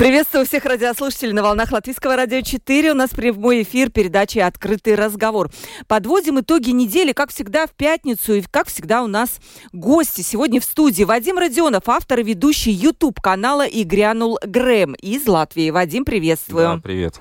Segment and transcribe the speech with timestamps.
[0.00, 2.92] Приветствую всех радиослушателей на волнах Латвийского радио 4.
[2.92, 5.50] У нас прямой эфир передачи «Открытый разговор».
[5.88, 8.32] Подводим итоги недели, как всегда, в пятницу.
[8.32, 9.40] И, как всегда, у нас
[9.74, 11.04] гости сегодня в студии.
[11.04, 15.68] Вадим Родионов, автор и ведущий YouTube-канала «И грянул Грэм» из Латвии.
[15.68, 16.76] Вадим, приветствую.
[16.76, 17.20] Да, привет.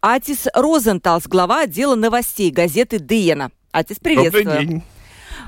[0.00, 3.50] Атис Розенталс, глава отдела новостей газеты «Диена».
[3.72, 4.44] Атис, приветствую.
[4.46, 4.82] Добрый день.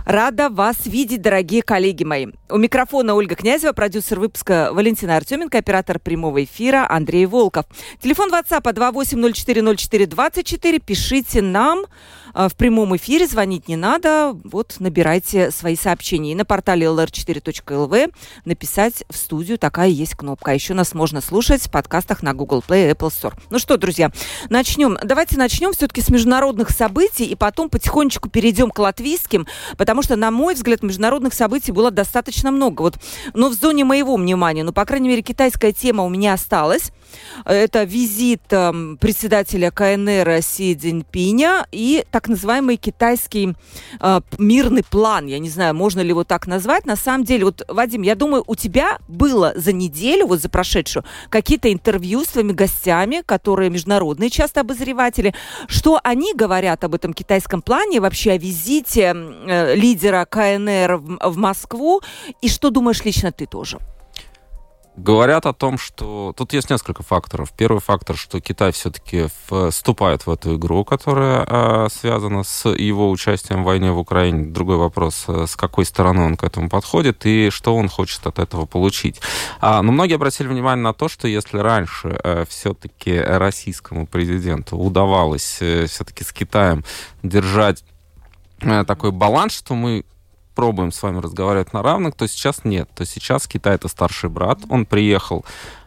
[0.08, 2.28] Рада вас видеть, дорогие коллеги мои.
[2.48, 7.66] У микрофона Ольга Князева, продюсер выпуска Валентина Артеменко, оператор прямого эфира Андрей Волков.
[8.02, 10.80] Телефон WhatsApp 28040424.
[10.80, 11.88] Пишите нам а,
[12.46, 14.36] в прямом эфире, звонить не надо.
[14.44, 16.32] Вот набирайте свои сообщения.
[16.32, 18.14] И на портале lr4.lv
[18.44, 20.52] написать в студию, такая есть кнопка.
[20.52, 23.34] А еще нас можно слушать в подкастах на Google Play и Apple Store.
[23.50, 24.12] Ну что, друзья,
[24.50, 24.96] начнем.
[25.02, 30.30] Давайте начнем все-таки с международных событий и потом потихонечку перейдем к латвийским, потому что, на
[30.30, 32.82] мой взгляд, международных событий было достаточно много.
[32.82, 32.98] Вот,
[33.34, 36.92] но в зоне моего внимания, ну, по крайней мере, китайская тема у меня осталась.
[37.44, 43.54] Это визит э, председателя КНР Си Цзиньпиня и так называемый китайский
[44.00, 45.26] э, мирный план.
[45.26, 46.86] Я не знаю, можно ли его так назвать.
[46.86, 51.04] На самом деле, вот, Вадим, я думаю, у тебя было за неделю, вот за прошедшую,
[51.30, 55.34] какие-то интервью с твоими гостями, которые международные часто обозреватели.
[55.66, 61.36] Что они говорят об этом китайском плане, вообще о визите э, лидера КНР в, в
[61.36, 62.00] Москву?
[62.42, 63.78] И что думаешь лично ты тоже?
[64.98, 67.52] Говорят о том, что тут есть несколько факторов.
[67.56, 69.28] Первый фактор, что Китай все-таки
[69.70, 74.46] вступает в эту игру, которая э, связана с его участием в войне в Украине.
[74.46, 78.40] Другой вопрос, э, с какой стороны он к этому подходит и что он хочет от
[78.40, 79.20] этого получить.
[79.60, 85.58] А, но многие обратили внимание на то, что если раньше э, все-таки российскому президенту удавалось
[85.60, 86.84] э, все-таки с Китаем
[87.22, 87.84] держать
[88.62, 90.04] э, такой баланс, что мы
[90.58, 92.88] пробуем с вами разговаривать на равных, то сейчас нет.
[92.92, 94.58] То сейчас Китай это старший брат.
[94.68, 95.44] Он приехал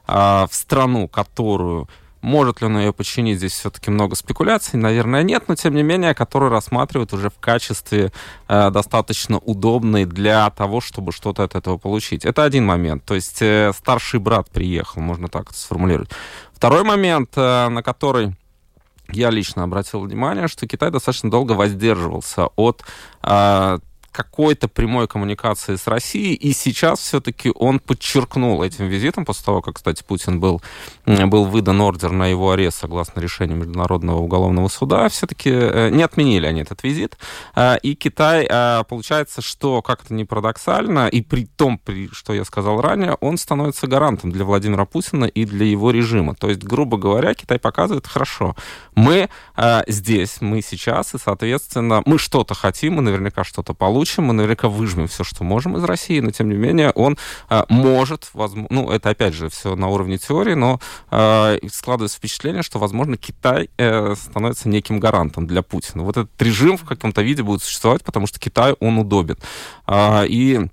[0.07, 1.89] а, в страну, которую
[2.21, 6.13] может ли он ее подчинить, здесь все-таки много спекуляций, наверное, нет, но тем не менее,
[6.13, 8.13] которую рассматривают уже в качестве
[8.47, 12.23] э, достаточно удобной для того, чтобы что-то от этого получить.
[12.23, 13.03] Это один момент.
[13.03, 16.11] То есть э, старший брат приехал, можно так это сформулировать.
[16.53, 18.35] Второй момент, э, на который
[19.09, 22.85] я лично обратил внимание, что Китай достаточно долго воздерживался от
[23.23, 23.79] э,
[24.11, 29.75] какой-то прямой коммуникации с Россией, и сейчас все-таки он подчеркнул этим визитом, после того, как,
[29.75, 30.61] кстати, Путин был,
[31.05, 36.45] был выдан ордер на его арест согласно решению Международного уголовного суда, все-таки э, не отменили
[36.45, 37.17] они этот визит,
[37.55, 42.43] э, и Китай, э, получается, что как-то не парадоксально, и при том, при, что я
[42.43, 46.35] сказал ранее, он становится гарантом для Владимира Путина и для его режима.
[46.35, 48.55] То есть, грубо говоря, Китай показывает, хорошо,
[48.95, 49.29] мы
[49.87, 54.67] здесь, мы сейчас, и, соответственно, мы что-то хотим, мы наверняка что-то получим, получим, мы наверняка
[54.67, 57.17] выжмем все, что можем из России, но тем не менее он
[57.51, 60.79] э, может, возможно, ну это опять же все на уровне теории, но
[61.11, 66.03] э, складывается впечатление, что, возможно, Китай э, становится неким гарантом для Путина.
[66.03, 69.37] Вот этот режим в каком-то виде будет существовать, потому что Китай, он удобен.
[69.85, 70.67] Э, и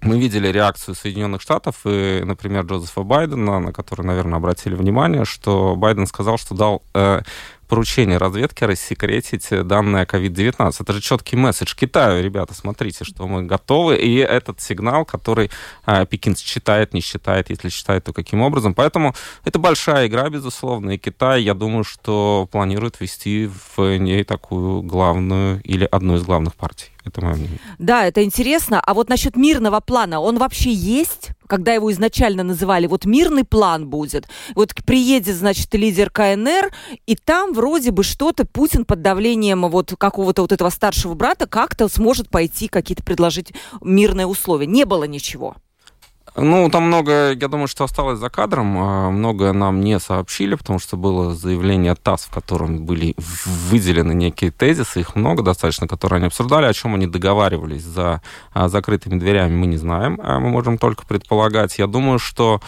[0.00, 5.74] мы видели реакцию Соединенных Штатов и, например, Джозефа Байдена, на который, наверное, обратили внимание, что
[5.74, 7.22] Байден сказал, что дал э,
[7.68, 10.72] поручение разведки рассекретить данные о COVID-19.
[10.80, 12.22] Это же четкий месседж Китаю.
[12.22, 13.96] Ребята, смотрите, что мы готовы.
[13.96, 15.50] И этот сигнал, который
[15.84, 18.74] а, Пекин считает, не считает, если считает, то каким образом.
[18.74, 19.14] Поэтому
[19.44, 20.92] это большая игра, безусловно.
[20.92, 26.54] И Китай, я думаю, что планирует вести в ней такую главную или одну из главных
[26.54, 26.90] партий.
[27.08, 27.58] Это мое мнение.
[27.78, 28.80] Да, это интересно.
[28.80, 31.30] А вот насчет мирного плана, он вообще есть?
[31.46, 34.28] Когда его изначально называли, вот мирный план будет.
[34.54, 36.70] Вот приедет, значит, лидер КНР,
[37.06, 41.88] и там вроде бы что-то Путин под давлением вот какого-то вот этого старшего брата как-то
[41.88, 44.66] сможет пойти какие-то предложить мирные условия.
[44.66, 45.56] Не было ничего.
[46.36, 48.78] Ну, там много, я думаю, что осталось за кадром.
[48.78, 54.50] А, много нам не сообщили, потому что было заявление ТАСС, в котором были выделены некие
[54.50, 58.22] тезисы, их много достаточно, которые они обсуждали, о чем они договаривались за
[58.52, 60.18] а, закрытыми дверями, мы не знаем.
[60.22, 61.78] А мы можем только предполагать.
[61.78, 62.60] Я думаю, что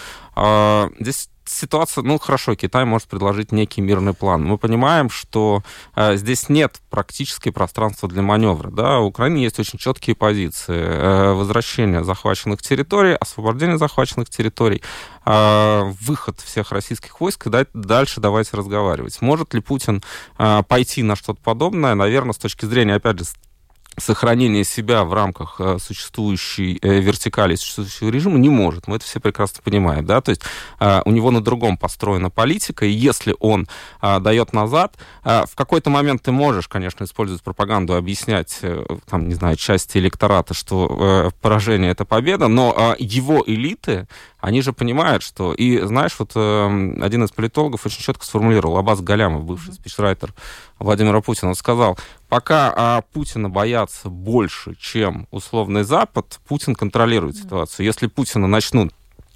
[0.98, 4.44] здесь ситуация, ну хорошо, Китай может предложить некий мирный план.
[4.44, 5.62] Мы понимаем, что
[5.94, 8.70] э, здесь нет практически пространства для маневра.
[8.70, 9.00] Да?
[9.00, 10.80] У Украины есть очень четкие позиции.
[10.80, 14.82] Э, возвращение захваченных территорий, освобождение захваченных территорий,
[15.26, 19.20] э, выход всех российских войск, и дальше давайте разговаривать.
[19.20, 20.02] Может ли Путин
[20.38, 21.94] э, пойти на что-то подобное?
[21.94, 23.24] Наверное, с точки зрения, опять же,
[23.98, 28.88] сохранение себя в рамках э, существующей э, вертикали существующего режима не может.
[28.88, 30.42] Мы это все прекрасно понимаем, да, то есть
[30.78, 33.66] э, у него на другом построена политика, и если он
[34.00, 38.60] дает назад, в какой-то момент ты можешь, конечно, использовать пропаганду, объяснять,
[39.08, 44.06] там, не знаю, части электората, что поражение это победа, но его элиты,
[44.40, 45.52] они же понимают, что...
[45.52, 50.34] И знаешь, вот один из политологов очень четко сформулировал, Абаз Галямов, бывший спичрайтер
[50.78, 51.98] Владимира Путина, он сказал,
[52.28, 57.86] пока а, Путина боятся больше, чем условный Запад, Путин контролирует ситуацию.
[57.86, 58.92] Если Путина начнут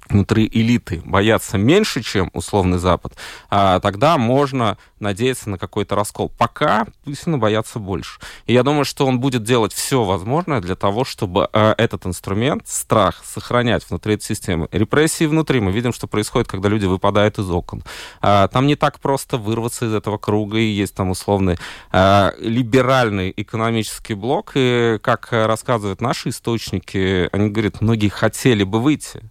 [0.09, 3.13] внутри элиты боятся меньше, чем условный Запад,
[3.49, 6.31] а тогда можно надеяться на какой-то раскол.
[6.37, 8.19] Пока Путина боятся больше.
[8.45, 12.67] И я думаю, что он будет делать все возможное для того, чтобы э, этот инструмент,
[12.67, 14.67] страх, сохранять внутри этой системы.
[14.71, 15.59] Репрессии внутри.
[15.59, 17.83] Мы видим, что происходит, когда люди выпадают из окон.
[18.21, 21.57] А, там не так просто вырваться из этого круга, и есть там условный
[21.91, 24.51] а, либеральный экономический блок.
[24.55, 29.21] И, как рассказывают наши источники, они говорят, многие хотели бы выйти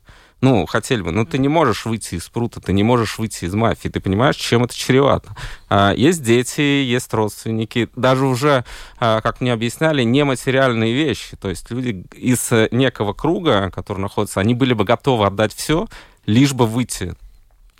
[0.45, 3.55] ну, хотели бы, но ты не можешь выйти из прута, ты не можешь выйти из
[3.55, 5.35] мафии, ты понимаешь, чем это чревато.
[5.71, 8.67] А, есть дети, есть родственники, даже уже,
[8.99, 14.55] а, как мне объясняли, нематериальные вещи, то есть люди из некого круга, который находится, они
[14.55, 15.87] были бы готовы отдать все,
[16.27, 17.24] лишь бы выйти Э,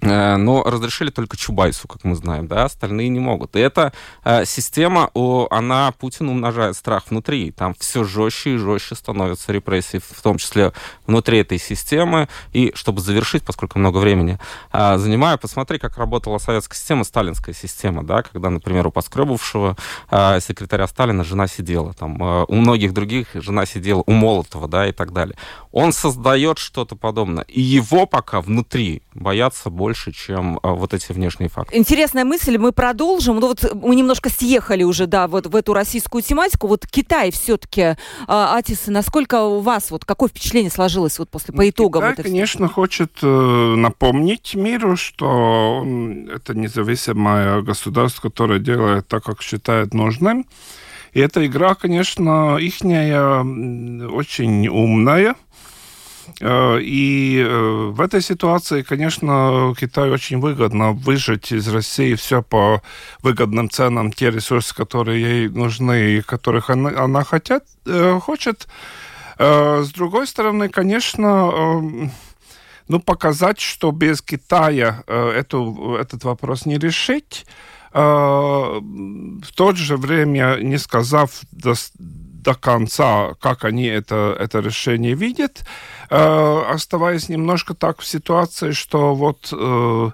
[0.05, 3.57] но разрешили только Чубайсу, как мы знаем, да, остальные не могут.
[3.57, 3.93] И эта
[4.25, 5.11] э, система,
[5.51, 10.73] она Путин умножает страх внутри, там все жестче и жестче становятся репрессии, в том числе
[11.07, 12.29] внутри этой системы.
[12.53, 14.39] И чтобы завершить, поскольку много времени
[14.73, 19.77] э, занимаю, посмотри, как работала советская система, сталинская система, да, когда, например, у Поскребовшего
[20.11, 25.13] секретаря Сталина жена сидела, там, у многих других жена сидела, у Молотова, да, и так
[25.13, 25.37] далее.
[25.73, 31.13] Он создает что-то подобное, и его пока внутри боятся больше больше, чем а, вот эти
[31.13, 31.77] внешние факты.
[31.77, 33.39] Интересная мысль, мы продолжим.
[33.39, 36.67] Ну вот мы немножко съехали уже, да, вот в эту российскую тематику.
[36.67, 37.97] Вот Китай все-таки,
[38.27, 42.11] Атис, насколько у вас, вот какое впечатление сложилось вот после, по итогам?
[42.11, 43.27] Китай, конечно, хочет э,
[43.77, 45.85] напомнить миру, что
[46.35, 50.45] это независимое государство, которое делает так, как считает нужным.
[51.13, 53.45] И эта игра, конечно, ихняя
[54.09, 55.44] очень умная, Э,
[56.81, 62.83] и э, в этой ситуации, конечно, Китаю очень выгодно выжать из России все по
[63.23, 68.69] выгодным ценам, те ресурсы, которые ей нужны и которых она, она хотят, э, хочет.
[69.37, 71.83] С другой стороны, конечно,
[72.87, 77.45] ну, показать, что без Китая эту, этот вопрос не решить,
[77.93, 78.81] в
[79.57, 81.41] то же время не сказав
[82.45, 85.65] до конца, как они это, это решение видят,
[86.11, 90.11] э, оставаясь немножко так в ситуации, что вот э,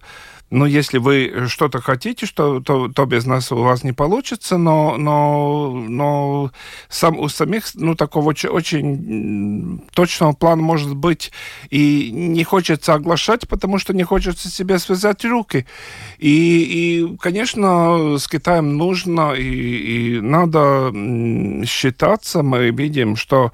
[0.51, 4.97] ну, если вы что-то хотите, что, то, то без нас у вас не получится, но,
[4.97, 6.51] но, но
[6.89, 11.31] сам, у самих, ну, такого очень, очень точного плана может быть
[11.71, 15.67] и не хочется оглашать, потому что не хочется себе связать руки.
[16.19, 20.93] И, и конечно, с Китаем нужно и, и надо
[21.65, 22.43] считаться.
[22.43, 23.53] Мы видим, что,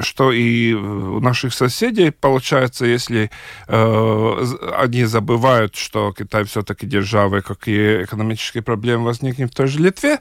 [0.00, 3.30] что и у наших соседей получается, если
[3.68, 4.44] э,
[4.76, 10.18] они забывают, что Китай все-таки держава, какие экономические проблемы возникнут в той же Литве,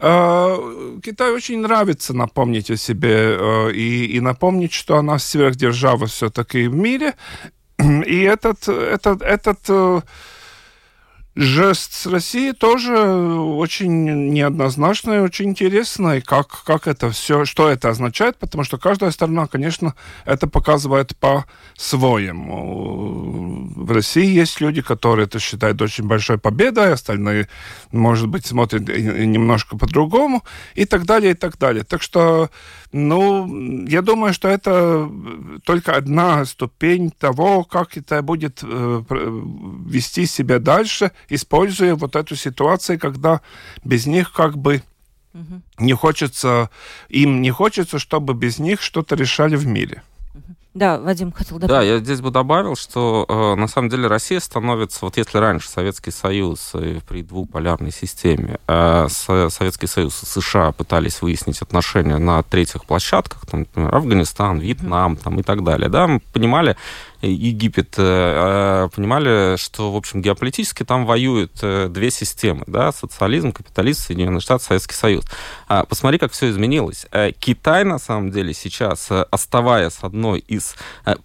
[0.00, 6.68] э, Китаю очень нравится напомнить о себе э, и, и напомнить, что она сверхдержава все-таки
[6.68, 7.14] в мире.
[8.06, 10.00] И этот, этот, этот э,
[11.40, 18.38] жест с Россией тоже очень неоднозначный, очень интересный, как, как это все, что это означает,
[18.38, 22.48] потому что каждая сторона, конечно, это показывает по-своему.
[23.76, 27.48] В России есть люди, которые это считают очень большой победой, остальные,
[27.92, 30.42] может быть, смотрят немножко по-другому,
[30.74, 31.84] и так далее, и так далее.
[31.84, 32.50] Так что
[32.92, 35.10] ну, я думаю, что это
[35.64, 39.02] только одна ступень того, как это будет э,
[39.86, 43.42] вести себя дальше, используя вот эту ситуацию, когда
[43.84, 44.82] без них как бы
[45.78, 46.70] не хочется,
[47.08, 50.02] им не хочется, чтобы без них что-то решали в мире.
[50.78, 51.80] Да, Вадим хотел добавить.
[51.80, 55.68] Да, я здесь бы добавил, что э, на самом деле Россия становится, вот если раньше
[55.68, 62.44] Советский Союз э, при двуполярной системе, э, Советский Союз и США пытались выяснить отношения на
[62.44, 66.76] третьих площадках, там, например, Афганистан, Вьетнам там, и так далее, да, мы понимали,
[67.22, 74.64] Египет, понимали, что, в общем, геополитически там воюют две системы, да, социализм, капитализм, Соединенные Штаты,
[74.64, 75.24] Советский Союз.
[75.68, 77.06] А, посмотри, как все изменилось.
[77.38, 80.76] Китай, на самом деле, сейчас, оставаясь одной из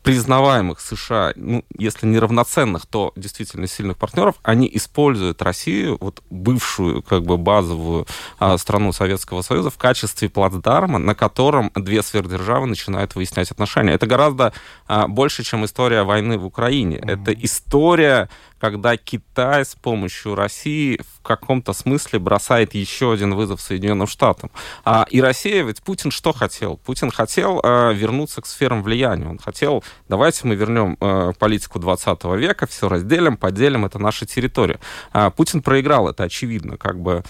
[0.01, 7.03] признаваемых США, ну, если не равноценных, то действительно сильных партнеров, они используют Россию, вот бывшую
[7.03, 8.07] как бы базовую
[8.39, 13.93] а, страну Советского Союза, в качестве плацдарма, на котором две сверхдержавы начинают выяснять отношения.
[13.93, 14.53] Это гораздо
[14.87, 16.97] а, больше, чем история войны в Украине.
[16.97, 17.11] Mm-hmm.
[17.11, 18.29] Это история
[18.63, 24.51] когда Китай с помощью России в каком-то смысле бросает еще один вызов Соединенным Штатам.
[24.85, 26.77] А, и Россия, ведь Путин что хотел?
[26.77, 29.27] Путин хотел а, вернуться к сферам влияния.
[29.27, 34.79] Он хотел, давайте мы вернем а, политику 20 века, все разделим, поделим, это наша территория.
[35.11, 37.25] А, Путин проиграл, это очевидно, как бы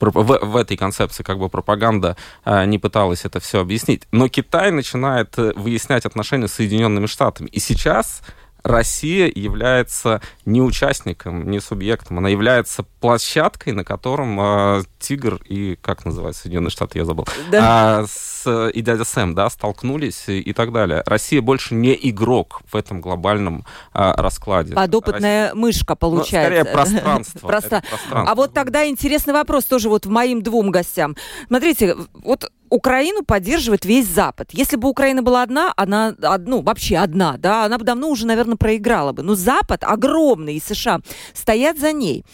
[0.00, 4.02] в, в этой концепции как бы пропаганда а, не пыталась это все объяснить.
[4.12, 7.48] Но Китай начинает э, выяснять отношения с Соединенными Штатами.
[7.48, 8.22] И сейчас
[8.68, 16.04] Россия является не участником, не субъектом, она является площадкой, на котором э, Тигр и, как
[16.04, 18.00] называется, Соединенные Штаты, я забыл, да.
[18.00, 21.02] а, с, и дядя Сэм, да, столкнулись и, и так далее.
[21.06, 24.74] Россия больше не игрок в этом глобальном а, раскладе.
[24.74, 25.60] Подопытная Россия...
[25.60, 26.50] мышка, получается.
[26.50, 27.48] Ну, скорее, пространство.
[27.48, 27.68] Просто...
[27.68, 28.24] пространство.
[28.26, 31.16] А вот тогда интересный вопрос тоже вот моим двум гостям.
[31.46, 34.50] Смотрите, вот Украину поддерживает весь Запад.
[34.52, 36.14] Если бы Украина была одна, она,
[36.46, 39.22] ну, вообще одна, да, она бы давно уже, наверное, проиграла бы.
[39.22, 41.00] Но Запад огромный, и США
[41.34, 42.24] стоят за ней.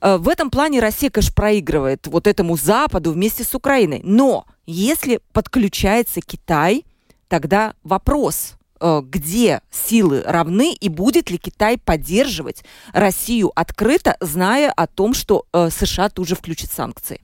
[0.00, 4.00] Э, в этом плане Россия, конечно, проигрывает вот этому Западу вместе с Украиной.
[4.04, 6.84] Но если подключается Китай,
[7.28, 14.86] тогда вопрос, э, где силы равны и будет ли Китай поддерживать Россию открыто, зная о
[14.86, 17.20] том, что э, США тут же включит санкции?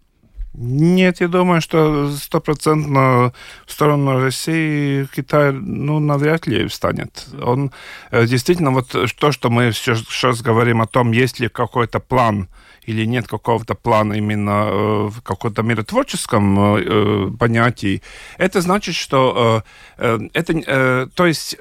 [0.52, 3.32] Нет, я думаю, что стопроцентно
[3.66, 7.28] в сторону России Китай, ну, навряд ли встанет.
[7.40, 7.70] Он
[8.10, 12.48] э, действительно, вот то, что мы сейчас говорим о том, есть ли какой-то план
[12.82, 18.02] или нет какого-то плана именно э, в каком-то миротворческом э, понятии,
[18.36, 19.62] это значит, что
[19.96, 21.56] это, то есть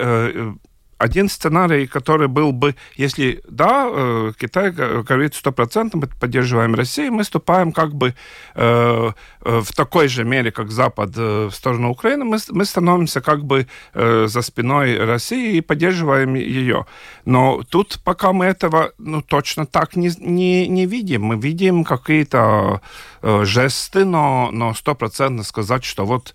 [1.00, 7.24] один сценарий, который был бы, если, да, э, Китай говорит 100% мы поддерживаем Россию, мы
[7.24, 8.14] ступаем как бы
[8.56, 9.12] э,
[9.46, 13.44] э, в такой же мере, как Запад э, в сторону Украины, мы, мы становимся как
[13.44, 16.86] бы э, за спиной России и поддерживаем ее.
[17.26, 21.24] Но тут пока мы этого ну, точно так не, не, не видим.
[21.24, 22.82] Мы видим какие-то
[23.22, 26.34] жесты, но, но стопроцентно сказать, что вот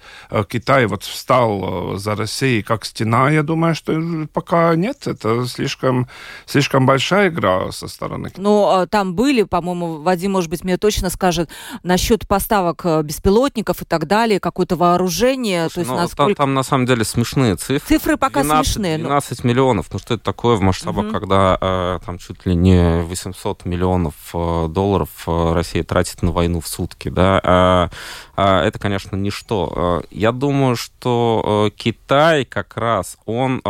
[0.48, 3.94] Китай вот встал за Россией как стена, я думаю, что
[4.32, 5.06] пока нет.
[5.06, 6.08] Это слишком,
[6.46, 8.30] слишком большая игра со стороны.
[8.36, 11.50] Ну, а там были, по-моему, Вадим, может быть, мне точно скажет,
[11.82, 15.68] насчет поставок э, беспилотников и так далее, какое-то вооружение.
[15.68, 16.34] Слушай, то есть ну, насколько...
[16.34, 17.98] там, там, на самом деле, смешные цифры.
[17.98, 18.98] Цифры пока 12, смешные.
[18.98, 19.48] 12 но...
[19.48, 19.86] миллионов.
[19.92, 21.12] Ну, что это такое в масштабах, угу.
[21.12, 26.60] когда э, там чуть ли не 800 миллионов э, долларов э, Россия тратит на войну
[26.60, 27.40] в сутки, да?
[27.42, 27.90] А,
[28.36, 30.02] а, это, конечно, ничто.
[30.04, 33.62] Э, я думаю, что э, Китай как раз, он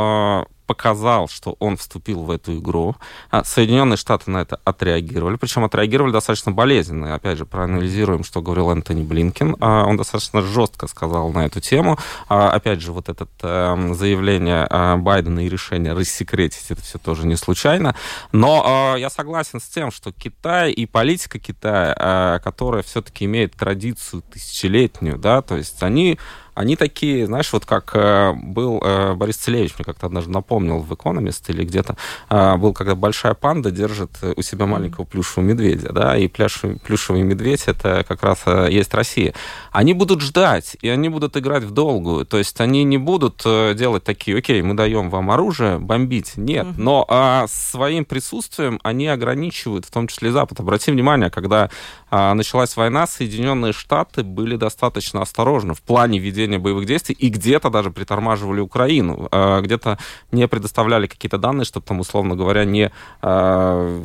[0.66, 2.96] показал, что он вступил в эту игру.
[3.30, 7.14] А Соединенные Штаты на это отреагировали, причем отреагировали достаточно болезненно.
[7.14, 9.56] Опять же, проанализируем, что говорил Энтони Блинкин.
[9.60, 11.98] А, он достаточно жестко сказал на эту тему.
[12.28, 14.66] А, опять же, вот это эм, заявление
[14.98, 17.94] Байдена и решение рассекретить, это все тоже не случайно.
[18.32, 25.18] Но я согласен с тем, что Китай и политика Китая, которая все-таки имеет традицию тысячелетнюю,
[25.18, 26.18] да, то есть они
[26.54, 30.94] они такие, знаешь, вот как э, был э, Борис Целевич, мне как-то однажды напомнил в
[30.94, 31.96] «Экономист» или где-то,
[32.30, 37.22] э, был, когда большая панда держит у себя маленького плюшевого медведя, да, и плюшевый, плюшевый
[37.22, 39.34] медведь— это как раз есть Россия.
[39.72, 44.04] Они будут ждать, и они будут играть в долгую, то есть они не будут делать
[44.04, 46.74] такие, окей, мы даем вам оружие, бомбить, нет, mm-hmm.
[46.76, 50.60] но а, своим присутствием они ограничивают, в том числе Запад.
[50.60, 51.70] Обрати внимание, когда
[52.10, 57.28] а, началась война, Соединенные Штаты были достаточно осторожны в плане ведения ведения боевых действий и
[57.28, 59.98] где-то даже притормаживали Украину, а, где-то
[60.32, 62.90] не предоставляли какие-то данные, чтобы там, условно говоря, не
[63.22, 64.00] а,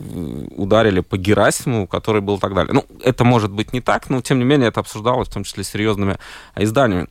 [0.58, 2.74] ударили по Герасиму, который был и так далее.
[2.74, 5.64] Ну, это может быть не так, но тем не менее это обсуждалось, в том числе
[5.64, 6.18] серьезными
[6.56, 7.08] изданиями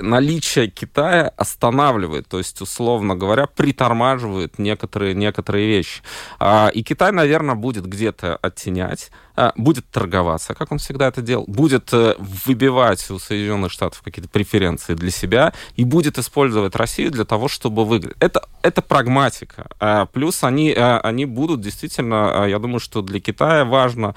[0.00, 6.02] наличие Китая останавливает, то есть, условно говоря, притормаживает некоторые, некоторые вещи.
[6.38, 11.44] А, и Китай, наверное, будет где-то оттенять, а, будет торговаться, как он всегда это делал,
[11.46, 17.24] будет э, выбивать у Соединенных Штатов какие-то преференции для себя и будет использовать Россию для
[17.24, 18.16] того, чтобы выиграть.
[18.20, 19.66] Это, это прагматика.
[19.78, 24.14] А, плюс они, они будут действительно, я думаю, что для Китая важно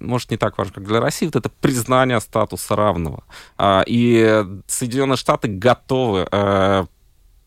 [0.00, 3.24] может, не так важно, как для России, вот это признание статуса равного.
[3.58, 6.86] А, и Соединенные Штаты готовы а,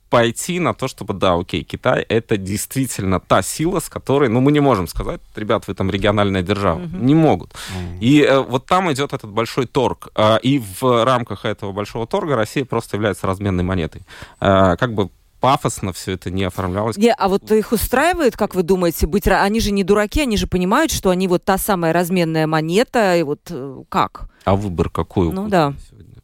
[0.10, 4.51] пойти на то, чтобы, да, окей, Китай это действительно та сила, с которой, ну, мы
[4.51, 6.80] не можем сказать, ребят, вы там региональная держава.
[6.80, 7.04] Mm-hmm.
[7.04, 7.51] Не могут.
[7.51, 8.00] Mm-hmm.
[8.00, 10.10] И э, вот там идет этот большой торг.
[10.16, 14.01] Э, и в рамках этого большого торга Россия просто является разменной монетой.
[14.39, 15.10] Э, как бы
[15.48, 16.98] пафосно все это не оформлялось.
[16.98, 19.30] Не, а вот их устраивает, как вы думаете, быть...
[19.30, 23.24] Они же не дураки, они же понимают, что они вот та самая разменная монета, и
[23.24, 24.30] вот э, как?
[24.44, 25.32] А выбор какой?
[25.32, 25.74] Ну да.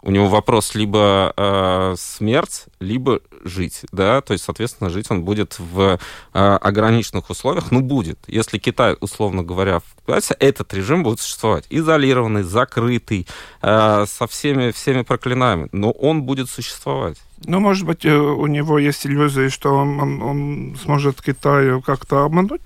[0.05, 5.57] У него вопрос либо э, смерть, либо жить, да, то есть, соответственно, жить он будет
[5.59, 5.97] в
[6.33, 8.19] э, ограниченных условиях, ну, будет.
[8.27, 13.27] Если Китай, условно говоря, вкладывается, этот режим будет существовать изолированный, закрытый,
[13.61, 17.17] э, со всеми, всеми проклинаемыми, но он будет существовать.
[17.45, 22.25] Ну, может быть, э, у него есть иллюзия, что он, он, он сможет Китай как-то
[22.25, 22.61] обмануть?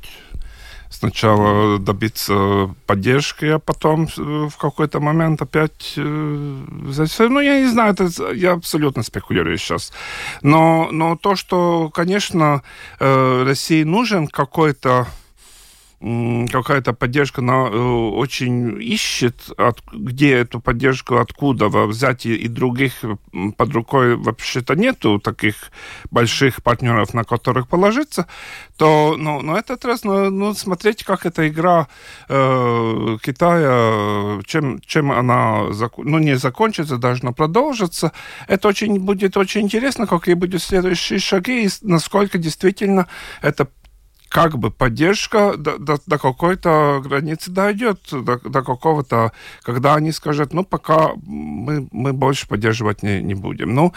[0.89, 6.01] Сначала добиться поддержки, а потом в какой-то момент опять э,
[7.19, 9.91] Ну, я не знаю, это, я абсолютно спекулирую сейчас.
[10.41, 12.61] Но, но то, что, конечно,
[12.99, 15.07] э, России нужен какой-то
[15.99, 23.03] какая-то поддержка на, э, очень ищет, от, где эту поддержку, откуда взять, и, и других
[23.57, 25.55] под рукой вообще-то нету таких
[26.11, 28.27] больших партнеров, на которых положиться,
[28.77, 31.87] то ну, ну, этот раз, ну, ну, смотреть, как эта игра
[32.29, 35.63] э, Китая, чем, чем она,
[35.97, 38.11] ну, не закончится, должна продолжиться,
[38.47, 43.07] это очень, будет очень интересно, какие будут следующие шаги, и насколько действительно
[43.41, 43.67] это
[44.29, 49.31] как бы поддержка до, до, до какой-то границы дойдет, до, до какого-то,
[49.61, 53.73] когда они скажут, ну, пока мы, мы больше поддерживать не, не будем.
[53.73, 53.93] Ну,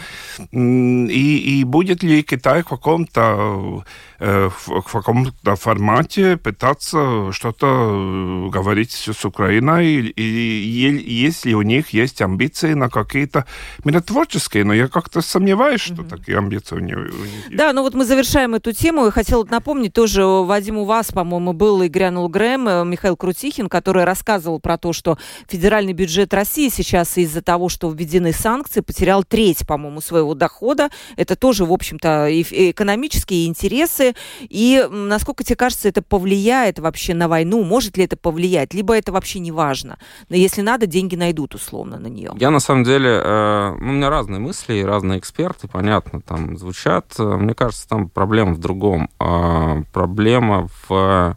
[0.52, 3.84] и, и будет ли Китай в каком-то
[4.20, 11.90] в, в каком-то формате пытаться что-то э, говорить с Украиной, и, и если у них
[11.90, 13.46] есть амбиции на какие-то
[13.84, 16.08] миротворческие, но я как-то сомневаюсь, что mm-hmm.
[16.08, 17.56] такие амбиции у них, у них есть.
[17.56, 21.54] Да, ну вот мы завершаем эту тему, и хотела напомнить тоже, Вадим, у вас, по-моему,
[21.54, 25.16] был и грянул Грэм, э, Михаил Крутихин, который рассказывал про то, что
[25.48, 30.90] федеральный бюджет России сейчас из-за того, что введены санкции, потерял треть, по-моему, своего дохода.
[31.16, 34.09] Это тоже, в общем-то, и экономические интересы,
[34.40, 37.62] и насколько тебе кажется, это повлияет вообще на войну?
[37.62, 38.74] Может ли это повлиять?
[38.74, 39.98] Либо это вообще не важно?
[40.28, 42.32] Но если надо, деньги найдут условно на нее.
[42.38, 47.18] Я на самом деле, э, у меня разные мысли, разные эксперты, понятно, там звучат.
[47.18, 49.08] Мне кажется, там проблема в другом.
[49.18, 51.36] Э, проблема в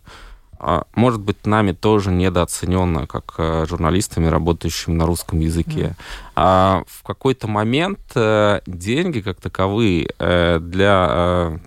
[0.65, 5.93] а, может быть, нами тоже недооценено, как э, журналистами, работающими на русском языке.
[6.37, 11.59] А в какой-то момент э, деньги, как таковые, э, для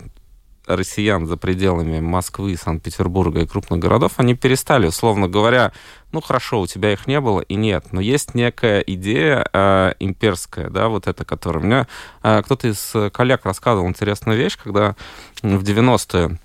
[0.67, 5.71] россиян за пределами Москвы, Санкт-Петербурга и крупных городов, они перестали, условно говоря,
[6.11, 10.69] ну хорошо, у тебя их не было и нет, но есть некая идея э, имперская,
[10.69, 11.63] да, вот эта, которая...
[11.63, 11.87] У меня
[12.23, 14.95] э, кто-то из коллег рассказывал интересную вещь, когда
[15.41, 16.37] в 90-е Э,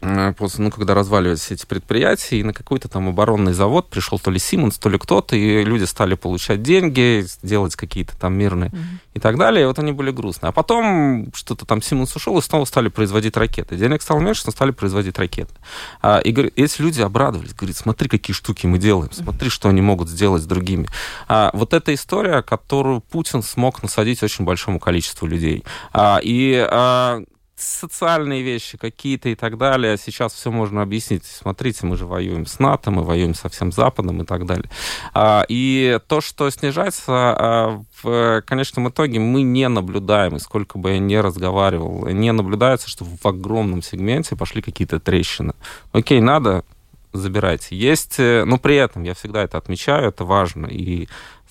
[0.00, 4.38] после, ну, когда разваливались эти предприятия, и на какой-то там оборонный завод пришел то ли
[4.38, 8.98] Симонс, то ли кто-то, и люди стали получать деньги, делать какие-то там мирные mm-hmm.
[9.14, 10.50] и так далее, и вот они были грустные.
[10.50, 13.76] А потом что-то там Симонс ушел, и снова стали производить ракеты.
[13.76, 15.52] Денег стало меньше, но стали производить ракеты.
[16.00, 19.80] А, и говорит, эти люди обрадовались, говорит, смотри, какие штуки мы делаем, смотри, что они
[19.80, 20.86] могут сделать с другими.
[21.26, 25.64] А, вот эта история, которую Путин смог насадить очень большому количеству людей.
[25.92, 27.22] А, и а,
[27.60, 29.96] социальные вещи какие-то и так далее.
[29.96, 31.24] Сейчас все можно объяснить.
[31.24, 34.70] Смотрите, мы же воюем с НАТО, мы воюем со всем Западом и так далее.
[35.14, 40.90] А, и то, что снижается, а, в конечном итоге мы не наблюдаем, и сколько бы
[40.90, 45.54] я ни разговаривал, не наблюдается, что в огромном сегменте пошли какие-то трещины.
[45.92, 46.64] Окей, надо,
[47.12, 47.76] забирайте.
[47.76, 50.66] Есть, э, но при этом я всегда это отмечаю, это важно.
[50.66, 51.08] И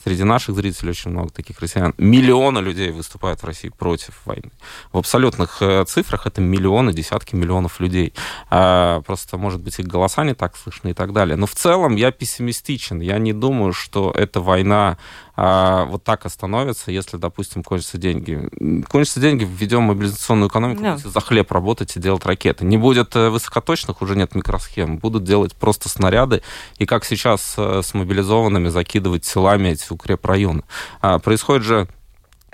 [0.08, 1.93] Среди наших зрителей очень много таких россиян.
[1.98, 4.52] Миллионы людей выступают в России против войны.
[4.93, 8.13] В абсолютных э, цифрах это миллионы, десятки миллионов людей.
[8.50, 11.36] А, просто, может быть, их голоса не так слышны и так далее.
[11.36, 13.02] Но в целом я пессимистичен.
[13.02, 14.98] Я не думаю, что эта война
[15.39, 18.50] а, вот так остановится, если, допустим, кончатся деньги.
[18.89, 20.93] Кончатся деньги, введем мобилизационную экономику, да.
[20.93, 22.65] будете за хлеб работать и делать ракеты.
[22.65, 24.97] Не будет э, высокоточных, уже нет микросхем.
[24.97, 26.41] Будут делать просто снаряды.
[26.80, 30.63] И как сейчас э, с мобилизованными закидывать силами эти укрепрайоны.
[31.02, 31.88] А, происходит же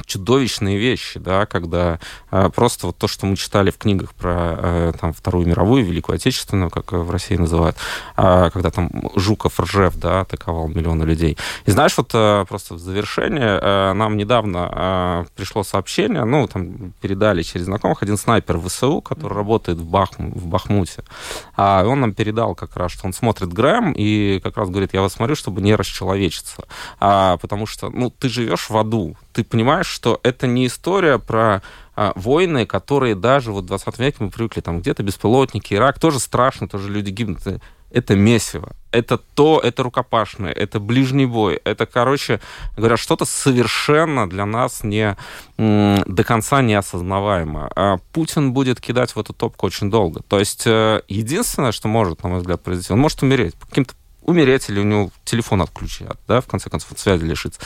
[0.06, 2.00] чудовищные вещи, да, когда
[2.32, 6.16] э, просто вот то, что мы читали в книгах про э, там, Вторую мировую, Великую
[6.16, 7.78] Отечественную, как в России называют,
[8.18, 11.38] э, когда там Жуков, Ржев, да, атаковал миллионы людей.
[11.66, 16.94] И знаешь, вот э, просто в завершение, э, нам недавно э, пришло сообщение, ну, там
[17.02, 21.04] передали через знакомых, один снайпер ВСУ, который работает в, Бахму, в Бахмуте,
[21.56, 25.02] а он нам передал как раз, что он смотрит Грэм и как раз говорит, я
[25.02, 26.64] вас смотрю, чтобы не расчеловечиться,
[27.00, 31.62] а, потому что, ну, ты живешь в аду, ты понимаешь, что это не история про
[31.96, 36.20] а, войны, которые даже вот в 20 веке мы привыкли, там где-то беспилотники, Ирак, тоже
[36.20, 37.42] страшно, тоже люди гибнут.
[37.92, 38.72] Это месиво.
[38.92, 41.62] Это то, это рукопашное, это ближний бой.
[41.64, 42.40] Это, короче
[42.76, 45.16] говоря, что-то совершенно для нас не
[45.58, 47.70] до конца неосознаваемо.
[47.76, 50.22] А Путин будет кидать в эту топку очень долго.
[50.28, 53.94] То есть э, единственное, что может, на мой взгляд, произойти, он может умереть по каким-то
[54.24, 57.60] умереть или у него телефон отключат, да, в конце концов, от связи лишиться.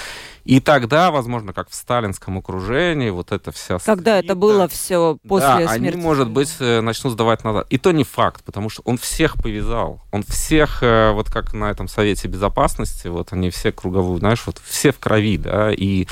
[0.44, 3.80] И тогда, возможно, как в сталинском окружении, вот это вся...
[3.80, 5.96] Когда это было все после да, смерти?
[5.96, 7.68] они, может быть, э, начнут сдавать назад.
[7.70, 10.02] И то не факт, потому что он всех повязал.
[10.12, 14.62] Он всех, э, вот как на этом Совете Безопасности, вот они все круговую, знаешь, вот
[14.66, 16.08] все в крови, да, и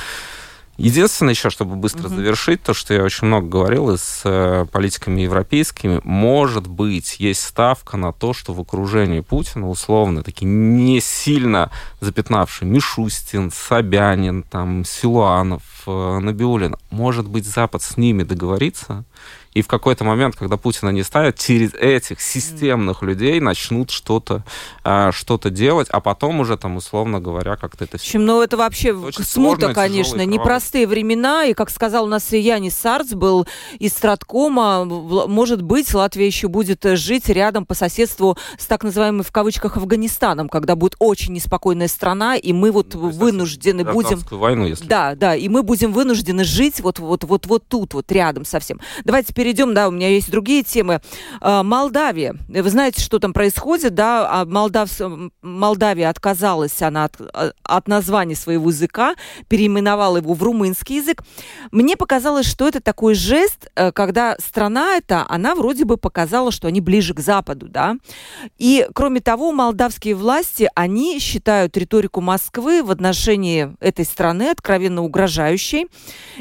[0.77, 2.15] Единственное еще, чтобы быстро угу.
[2.15, 7.43] завершить, то, что я очень много говорил и с э, политиками европейскими, может быть, есть
[7.43, 14.83] ставка на то, что в окружении Путина, условно, такие не сильно запятнавшие Мишустин, Собянин, там,
[14.83, 19.05] Силуанов, э, Набиулин, может быть, Запад с ними договорится,
[19.55, 24.43] и в какой-то момент, когда Путина не ставят, через этих системных людей начнут что-то
[24.83, 27.97] а, что делать, а потом уже там, условно говоря, как-то это...
[27.97, 32.33] В общем, ну это вообще Очень смута, конечно, непростые времена, и, как сказал у нас
[32.33, 33.47] Янис Сарц, был
[33.79, 39.31] из Страткома, может быть, Латвия еще будет жить рядом по соседству с так называемым, в
[39.31, 44.19] кавычках, Афганистаном, когда будет очень неспокойная страна, и мы вот ну, вынуждены будем...
[44.31, 44.85] войну, если...
[44.85, 48.81] Да, да, и мы будем вынуждены жить вот, вот, вот, вот тут, вот рядом совсем.
[49.05, 51.01] Давайте перейдем, да, у меня есть другие темы.
[51.39, 52.35] А, Молдавия.
[52.47, 54.27] Вы знаете, что там происходит, да?
[54.27, 54.89] А Молдав...
[55.43, 57.21] Молдавия отказалась она от,
[57.61, 59.13] от названия своего языка,
[59.47, 61.21] переименовала его в румынский язык.
[61.69, 66.67] Мне показалось, что это такой жест, э, когда страна эта, она вроде бы показала, что
[66.67, 67.97] они ближе к Западу, да?
[68.57, 75.85] И, кроме того, молдавские власти, они считают риторику Москвы в отношении этой страны откровенно угрожающей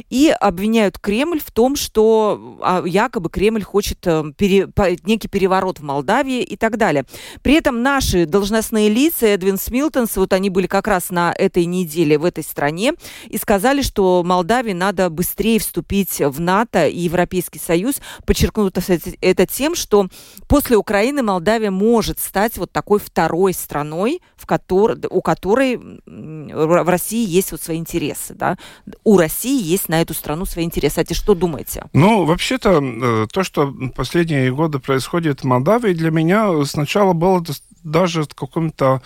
[0.09, 4.69] и обвиняют Кремль в том, что а, якобы Кремль хочет э, пере,
[5.05, 7.05] некий переворот в Молдавии и так далее.
[7.43, 12.19] При этом наши должностные лица, Эдвин Смилтонс, вот они были как раз на этой неделе
[12.19, 12.95] в этой стране
[13.29, 17.97] и сказали, что Молдавии надо быстрее вступить в НАТО и Европейский Союз.
[18.27, 18.81] Подчеркнуто
[19.21, 20.09] это тем, что
[20.49, 25.77] после Украины Молдавия может стать вот такой второй страной, в которой, у которой
[26.07, 28.35] в России есть вот свои интересы.
[28.35, 28.57] Да?
[29.03, 31.01] У России есть на эту страну свои интересы.
[31.01, 31.85] А что думаете?
[31.93, 32.84] Ну, вообще-то
[33.33, 37.43] то, что последние годы происходит в Молдавии, для меня сначала было
[37.85, 39.03] даже каком-то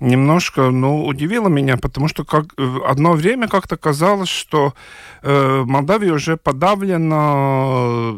[0.00, 4.74] немножко, ну, удивило меня, потому что как, э, одно время как-то казалось, что
[5.22, 8.16] э, Молдавия уже подавлена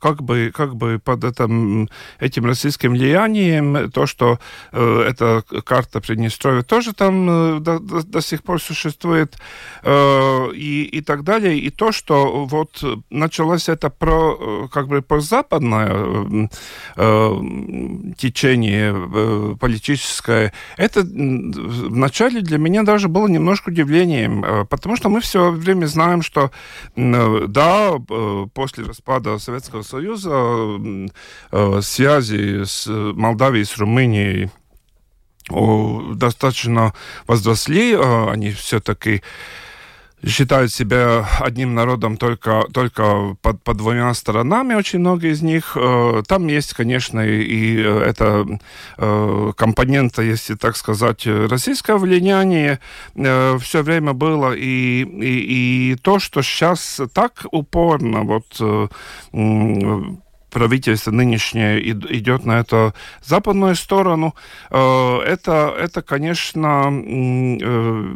[0.00, 1.88] как бы, как бы под этим,
[2.18, 4.38] этим российским влиянием, то, что
[4.72, 9.36] э, эта карта Приднестровья тоже там э, до, до, до сих пор существует,
[9.82, 15.02] э, и, и так далее, и то, что вот началось это про, э, как бы
[15.02, 16.48] прозападное э,
[16.96, 17.34] э,
[18.16, 25.20] течение э, политическое, это вначале для меня даже было немножко удивлением, э, потому что мы
[25.20, 26.50] все время знаем, что
[26.96, 30.32] э, да, э, после распада Советского Союза
[31.80, 34.50] связи с Молдавией, с Румынией
[36.14, 36.94] достаточно
[37.26, 39.22] возросли, они все-таки
[40.24, 45.76] считают себя одним народом только, только под, под двумя сторонами, очень много из них.
[45.76, 48.46] Э, там есть, конечно, и это
[48.98, 52.78] э, компонента, если так сказать, российское влияние
[53.14, 54.52] все время было.
[54.52, 58.92] И, и, и то, что сейчас так упорно вот
[60.52, 64.34] правительство нынешнее идет на эту западную сторону,
[64.70, 68.14] э, это, это конечно, э,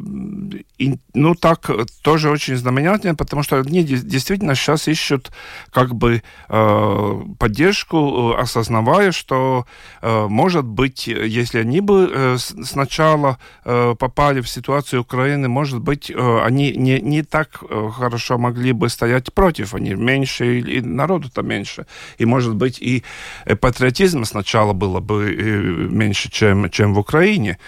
[1.15, 1.71] ну так,
[2.03, 5.33] тоже очень знаменательно, потому что они действительно сейчас ищут
[5.71, 9.65] как бы э, поддержку, осознавая, что,
[10.03, 17.23] может быть, если они бы сначала попали в ситуацию Украины, может быть, они не, не
[17.23, 17.63] так
[17.97, 21.87] хорошо могли бы стоять против, они меньше, и народу-то меньше.
[22.19, 23.03] И может быть, и
[23.45, 25.61] э, патриотизма сначала было бы э,
[25.91, 27.59] меньше, чем, чем в Украине.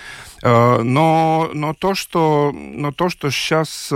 [0.42, 3.92] Э, но, но, то, что, но то, что сейчас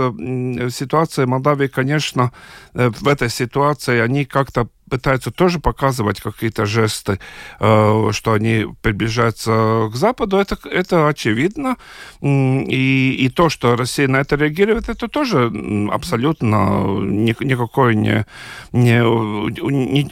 [0.75, 2.31] ситуация Молдавии, конечно,
[2.73, 7.17] в этой ситуации они как-то пытаются тоже показывать какие-то жесты,
[7.59, 11.77] э, что они приближаются к Западу, это, это очевидно.
[12.21, 15.51] И, и то, что Россия на это реагирует, это тоже
[15.91, 18.27] абсолютно никакой не,
[18.71, 18.99] не,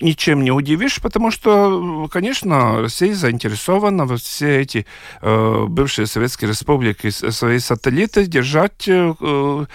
[0.02, 4.88] ничем не удивишь, потому что, конечно, Россия заинтересована во все эти
[5.22, 9.66] э, бывшие советские республики свои сателлиты держать э,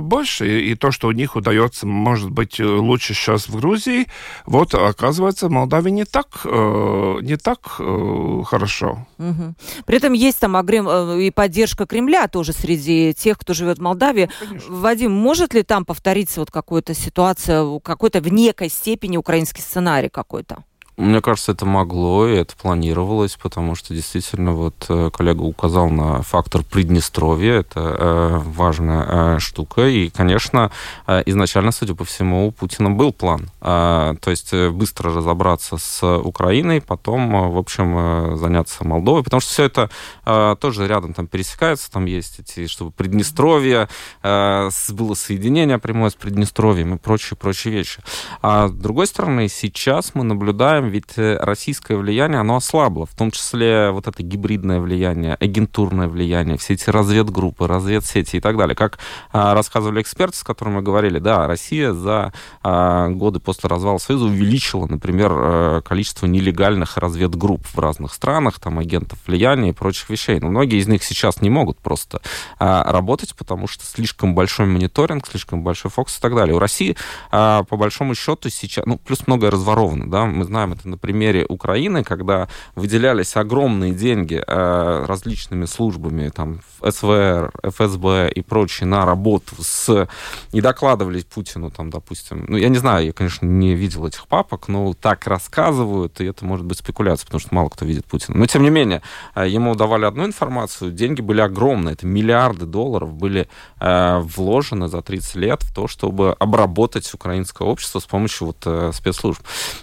[0.00, 0.60] больше.
[0.60, 4.06] И то, что у них удается, может быть, лучше сейчас в Грузии,
[4.46, 9.06] вот, оказывается, в Молдавии не так, э, не так э, хорошо.
[9.18, 9.54] Угу.
[9.86, 14.30] При этом есть там э, и поддержка Кремля тоже среди тех, кто живет в Молдавии.
[14.40, 14.74] Конечно.
[14.74, 20.64] Вадим, может ли там повториться вот какая-то ситуация, какой-то в некой степени украинский сценарий какой-то?
[20.96, 26.22] Мне кажется, это могло, и это планировалось, потому что действительно вот э, коллега указал на
[26.22, 30.70] фактор Приднестровья, это э, важная э, штука, и, конечно,
[31.08, 35.78] э, изначально, судя по всему, у Путина был план, э, то есть э, быстро разобраться
[35.78, 39.90] с Украиной, потом, э, в общем, э, заняться Молдовой, потому что все это
[40.24, 43.88] э, тоже рядом там пересекается, там есть эти, чтобы Приднестровье,
[44.22, 48.00] э, было соединение прямое с Приднестровьем и прочие, прочие вещи.
[48.42, 53.14] А с другой стороны, сейчас мы наблюдаем знаем, ведь э, российское влияние, оно ослабло, в
[53.14, 58.74] том числе вот это гибридное влияние, агентурное влияние, все эти разведгруппы, разведсети и так далее.
[58.74, 58.98] Как
[59.32, 64.26] а, рассказывали эксперты, с которыми мы говорили, да, Россия за а, годы после развала Союза
[64.26, 70.40] увеличила, например, э, количество нелегальных разведгрупп в разных странах, там, агентов влияния и прочих вещей.
[70.40, 72.20] Но многие из них сейчас не могут просто
[72.58, 76.54] а, работать, потому что слишком большой мониторинг, слишком большой фокус и так далее.
[76.54, 76.96] У России,
[77.30, 82.04] по большому счету, сейчас, ну, плюс многое разворовано, да, мы знаем это на примере Украины,
[82.04, 90.08] когда выделялись огромные деньги э, различными службами, там, СВР, ФСБ и прочие, на работу с...
[90.52, 92.44] И докладывали Путину, там, допустим...
[92.48, 96.44] Ну, я не знаю, я, конечно, не видел этих папок, но так рассказывают, и это
[96.44, 98.38] может быть спекуляция, потому что мало кто видит Путина.
[98.38, 99.02] Но, тем не менее,
[99.34, 103.48] э, ему давали одну информацию, деньги были огромные, это миллиарды долларов были
[103.80, 108.90] э, вложены за 30 лет в то, чтобы обработать украинское общество с помощью вот э,
[108.92, 109.40] спецслужб.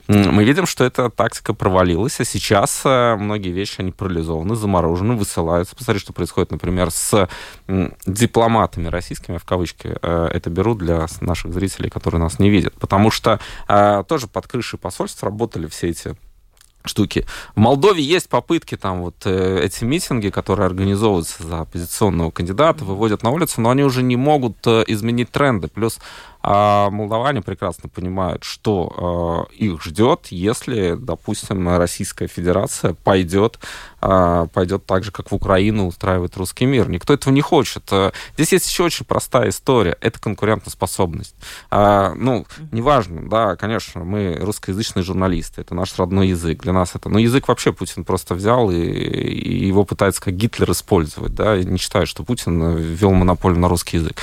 [0.08, 5.76] Мы видим, что эта тактика провалилась, а сейчас э, многие вещи, они парализованы, заморожены, высылаются.
[5.76, 7.30] Посмотри, что происходит, например, с
[8.06, 12.74] дипломатами российскими, в кавычки э, это беру для наших зрителей, которые нас не видят.
[12.76, 16.16] Потому что э, тоже под крышей посольств работали все эти
[16.86, 17.26] штуки.
[17.56, 23.24] В Молдове есть попытки, там вот э, эти митинги, которые организовываются за оппозиционного кандидата, выводят
[23.24, 25.68] на улицу, но они уже не могут э, изменить тренды.
[25.68, 26.00] Плюс
[26.44, 33.60] а молдаване прекрасно понимают, что э, их ждет, если, допустим, Российская Федерация пойдет,
[34.02, 36.90] э, пойдет так же, как в Украину устраивает русский мир.
[36.90, 37.84] Никто этого не хочет.
[37.92, 39.98] Э, здесь есть еще очень простая история.
[40.02, 41.36] Это конкурентоспособность.
[41.70, 46.64] Э, ну, неважно, да, конечно, мы русскоязычные журналисты, это наш родной язык.
[46.64, 47.10] Для нас это...
[47.10, 51.66] Но язык вообще Путин просто взял и, и его пытается как Гитлер использовать, да, и
[51.66, 54.20] не считаю, что Путин ввел монополию на русский язык.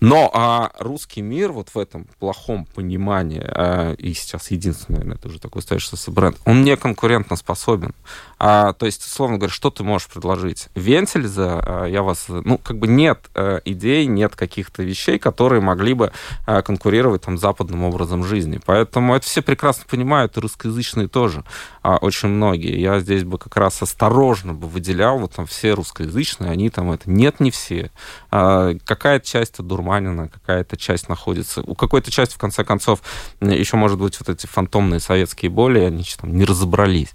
[0.00, 5.28] Но а русский мир вот в этом плохом понимании, а, и сейчас единственный, наверное, это
[5.28, 7.94] уже такой стоящийся бренд, он не конкурентно способен.
[8.38, 10.68] А, то есть, условно говоря, что ты можешь предложить?
[10.74, 15.60] Вентиль за, а, я вас, ну, как бы нет а, идей, нет каких-то вещей, которые
[15.60, 16.12] могли бы
[16.46, 18.58] а, конкурировать там западным образом жизни.
[18.64, 21.44] Поэтому это все прекрасно понимают, и русскоязычные тоже
[21.82, 22.80] а, очень многие.
[22.80, 27.10] Я здесь бы как раз осторожно бы выделял, вот там все русскоязычные, они там это,
[27.10, 27.90] нет, не все.
[28.30, 33.00] А, какая-то часть одурманена, какая-то часть находится, у какой-то части, в конце концов,
[33.40, 37.10] еще, может быть, вот эти фантомные советские боли, они там не разобрались.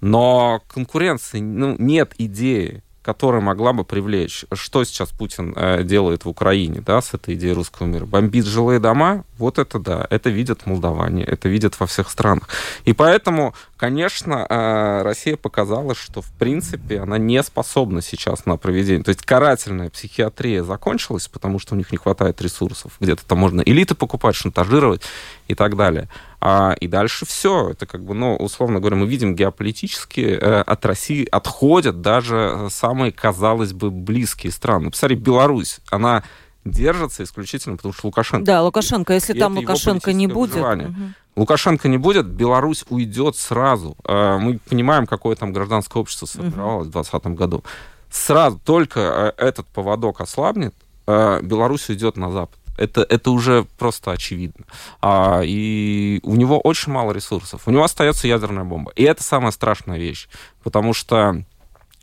[0.00, 4.44] Но конкуренции ну, нет идеи которая могла бы привлечь.
[4.52, 8.04] Что сейчас Путин э, делает в Украине, да, с этой идеей русского мира?
[8.04, 9.24] Бомбит жилые дома?
[9.40, 12.48] Вот это да, это видят молдаване, это видят во всех странах.
[12.84, 19.02] И поэтому, конечно, э, Россия показала, что, в принципе, она не способна сейчас на проведение.
[19.02, 22.92] То есть карательная психиатрия закончилась, потому что у них не хватает ресурсов.
[23.00, 25.02] Где-то там можно элиты покупать, шантажировать
[25.48, 26.10] и так далее.
[26.42, 27.70] А, и дальше все.
[27.70, 33.10] Это как бы, ну, условно говоря, мы видим геополитически э, от России отходят даже самые,
[33.10, 34.90] казалось бы, близкие страны.
[34.90, 36.24] Посмотри, Беларусь, она
[36.64, 38.44] держится исключительно потому, что Лукашенко.
[38.44, 39.14] Да, Лукашенко.
[39.14, 40.64] Если и там Лукашенко не будет...
[40.64, 40.94] Угу.
[41.36, 43.96] Лукашенко не будет, Беларусь уйдет сразу.
[44.04, 46.90] Э, мы понимаем, какое там гражданское общество сформировалось угу.
[46.90, 47.64] в 2020 году.
[48.10, 50.74] Сразу только э, этот поводок ослабнет,
[51.06, 52.58] э, Беларусь уйдет на Запад.
[52.76, 54.64] Это, это уже просто очевидно.
[55.02, 57.62] А, и у него очень мало ресурсов.
[57.66, 58.90] У него остается ядерная бомба.
[58.96, 60.28] И это самая страшная вещь.
[60.62, 61.44] Потому что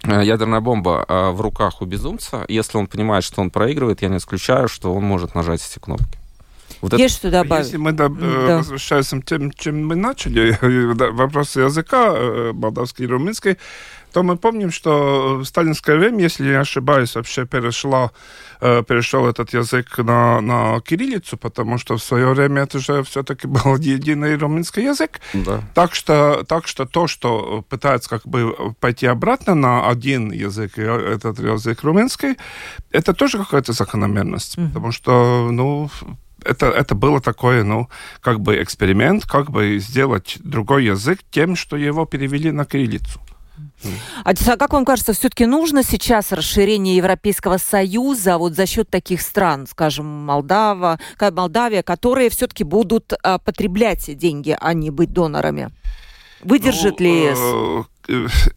[0.03, 4.17] ядерная бомба э, в руках у безумца, если он понимает, что он проигрывает, я не
[4.17, 6.17] исключаю, что он может нажать эти кнопки.
[6.81, 7.29] Вот Есть это...
[7.29, 7.65] что добавить?
[7.65, 8.57] Если мы да, да.
[8.57, 10.57] возвращаемся к тем, чем мы начали,
[11.12, 12.13] вопрос языка
[12.53, 13.57] молдавский и румынский,
[14.17, 18.10] то мы помним, что в сталинское время, если не ошибаюсь, вообще перешла,
[18.62, 23.45] э, перешел этот язык на, на кириллицу, потому что в свое время это же все-таки
[23.47, 25.19] был единый румынский язык.
[25.34, 25.62] Да.
[25.75, 31.38] Так, что, так что то, что пытается как бы пойти обратно на один язык, этот
[31.38, 32.38] язык румынский,
[32.89, 34.67] это тоже какая-то закономерность, mm-hmm.
[34.69, 35.91] потому что, ну,
[36.43, 37.88] это, это было такое, ну,
[38.21, 43.19] как бы эксперимент, как бы сделать другой язык тем, что его перевели на кириллицу.
[44.23, 49.67] А как вам кажется, все-таки нужно сейчас расширение Европейского Союза вот за счет таких стран,
[49.67, 50.99] скажем, Молдава,
[51.35, 55.69] Молдавия, которые все-таки будут а, потреблять деньги, а не быть донорами?
[56.41, 58.56] Выдержит ну, ли ЕС?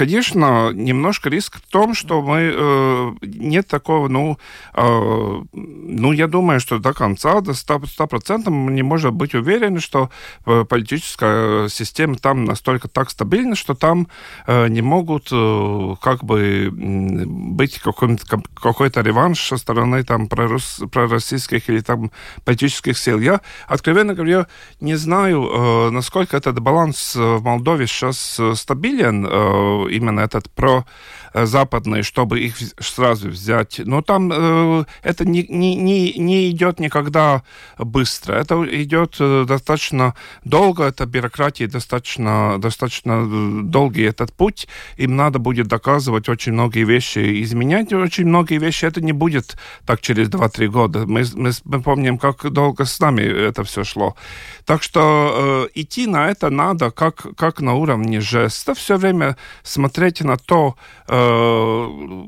[0.00, 4.38] Э, конечно, немножко риск в том, что мы э, нет такого, ну,
[4.74, 10.10] э, ну, я думаю, что до конца, до 100%, мы не можем быть уверены, что
[10.46, 14.08] э, политическая система там настолько так стабильна, что там
[14.46, 21.80] э, не могут э, как бы быть какой-то реванш со стороны там прорус, пророссийских или
[21.80, 22.10] там
[22.44, 23.20] политических сил.
[23.20, 24.46] Я, откровенно говоря,
[24.80, 30.84] не знаю, э, насколько этот баланс в Молдове сейчас э, стабилен, э, именно этот про
[31.32, 33.80] западные, чтобы их сразу взять.
[33.84, 37.42] Но там э, это не, не, не, не идет никогда
[37.78, 38.34] быстро.
[38.34, 44.66] Это идет э, достаточно долго, это бюрократия достаточно, достаточно э, долгий этот путь.
[44.96, 48.84] Им надо будет доказывать очень многие вещи, изменять очень многие вещи.
[48.86, 51.06] Это не будет так через 2-3 года.
[51.06, 54.16] Мы, мы, мы помним, как долго с нами это все шло.
[54.64, 59.79] Так что э, идти на это надо как, как на уровне жеста, все время смотреть
[60.24, 60.76] на то,
[61.08, 62.24] э,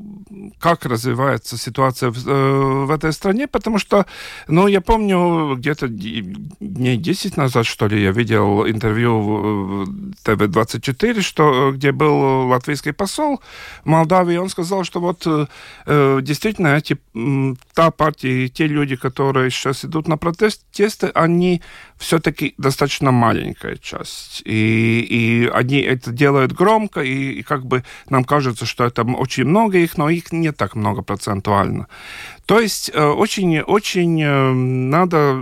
[0.59, 4.05] как развивается ситуация в, э, в этой стране, потому что,
[4.47, 9.85] ну, я помню, где-то дней 10 назад, что ли, я видел интервью в
[10.23, 13.41] ТВ-24, что, где был латвийский посол
[13.85, 16.97] Молдавии, он сказал, что вот э, действительно эти,
[17.73, 21.61] та партия, те люди, которые сейчас идут на протесты, они
[21.97, 24.41] все-таки достаточно маленькая часть.
[24.45, 29.45] И, и они это делают громко, и, и как бы нам кажется, что это очень
[29.45, 31.87] много их, но их не так много процентуально.
[32.45, 35.41] То есть очень-очень э, э, надо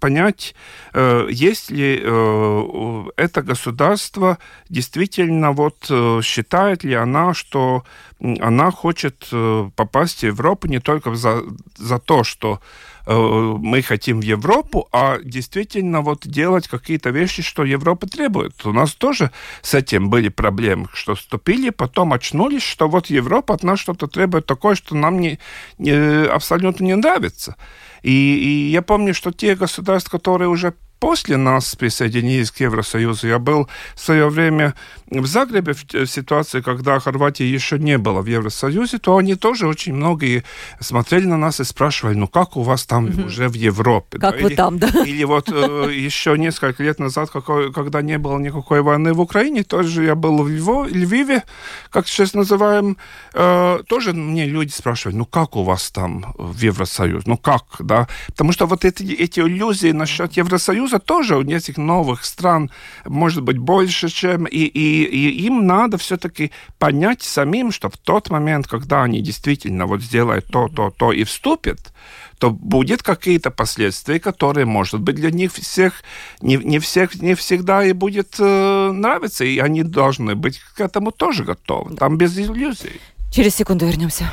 [0.00, 0.54] понять,
[0.92, 5.90] э, есть ли это государство действительно вот
[6.22, 7.84] считает ли она, что
[8.20, 9.28] она хочет
[9.74, 11.42] попасть в Европу не только за,
[11.76, 12.60] за то, что
[13.06, 18.66] мы хотим в Европу, а действительно вот делать какие-то вещи, что Европа требует.
[18.66, 19.30] У нас тоже
[19.62, 24.46] с этим были проблемы, что вступили, потом очнулись, что вот Европа от нас что-то требует
[24.46, 25.38] такое, что нам не,
[25.78, 27.56] не, абсолютно не нравится.
[28.02, 33.28] И, и я помню, что те государства, которые уже после нас присоединились к Евросоюзу.
[33.28, 34.74] Я был в свое время
[35.10, 39.94] в Загребе в ситуации, когда Хорватия еще не была в Евросоюзе, то они тоже очень
[39.94, 40.44] многие
[40.80, 43.26] смотрели на нас и спрашивали, ну как у вас там угу.
[43.26, 44.18] уже в Европе?
[44.18, 44.42] Как да?
[44.42, 44.88] вы или, там, да?
[45.06, 50.04] Или вот э, еще несколько лет назад, когда не было никакой войны в Украине, тоже
[50.04, 51.42] я был в Львове,
[51.90, 52.96] как сейчас называем,
[53.34, 57.26] э, тоже мне люди спрашивали, ну как у вас там в Евросоюз?
[57.26, 58.08] Ну как, да?
[58.26, 62.70] Потому что вот эти, эти иллюзии насчет Евросоюза, Союза тоже у этих новых стран
[63.04, 64.44] может быть больше, чем...
[64.44, 69.86] И, и, и им надо все-таки понять самим, что в тот момент, когда они действительно
[69.86, 71.92] вот сделают то, то, то и вступят,
[72.38, 76.04] то будет какие-то последствия, которые, может быть, для них всех
[76.40, 81.10] не, не всех не всегда и будет э, нравиться, и они должны быть к этому
[81.10, 81.96] тоже готовы.
[81.96, 83.00] Там без иллюзий.
[83.32, 84.30] Через секунду вернемся.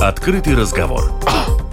[0.00, 1.19] Открытый разговор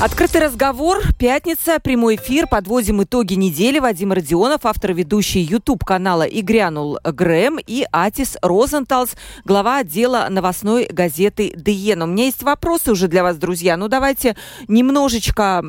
[0.00, 1.02] Открытый разговор.
[1.18, 1.80] Пятница.
[1.80, 2.46] Прямой эфир.
[2.46, 3.80] Подводим итоги недели.
[3.80, 10.86] Вадим Родионов, автор ведущий YouTube канала «И грянул Грэм» и Атис Розенталс, глава отдела новостной
[10.86, 12.00] газеты «Диен».
[12.02, 13.76] У меня есть вопросы уже для вас, друзья.
[13.76, 14.36] Ну, давайте
[14.68, 15.64] немножечко...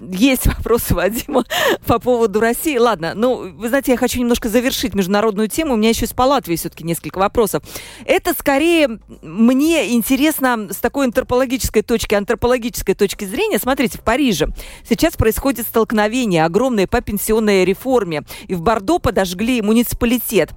[0.00, 1.44] Есть вопросы Вадима
[1.86, 2.78] по поводу России.
[2.78, 5.74] Ладно, ну, вы знаете, я хочу немножко завершить международную тему.
[5.74, 7.62] У меня еще из по Латвии все-таки несколько вопросов.
[8.06, 14.48] Это скорее мне интересно с такой антропологической точки, антропологической точки зрения зрения, смотрите, в Париже
[14.88, 18.22] сейчас происходит столкновение огромное по пенсионной реформе.
[18.46, 20.50] И в Бордо подожгли муниципалитет.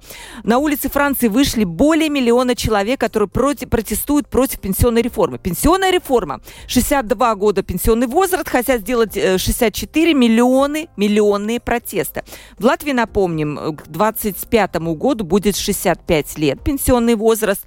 [0.44, 5.38] На улице Франции вышли более миллиона человек, которые против, протестуют против пенсионной реформы.
[5.38, 6.40] Пенсионная реформа.
[6.68, 12.22] 62 года пенсионный возраст, хотят сделать 64 э, миллионы, миллионные протесты.
[12.58, 17.64] В Латвии, напомним, к 2025 году будет 65 лет пенсионный возраст.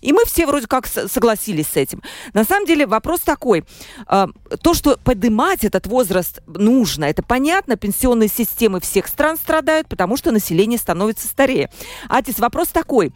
[0.00, 2.02] И мы все вроде как согласились с этим.
[2.34, 3.64] На самом деле вопрос такой.
[4.06, 4.28] А,
[4.62, 7.76] то, что поднимать этот возраст нужно, это понятно.
[7.76, 11.70] Пенсионные системы всех стран страдают, потому что население становится старее.
[12.08, 13.12] Атис, вопрос такой.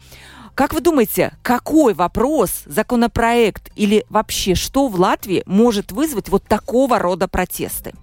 [0.55, 6.99] Как вы думаете, какой вопрос, законопроект или вообще что в Латвии может вызвать вот такого
[6.99, 7.93] рода протесты?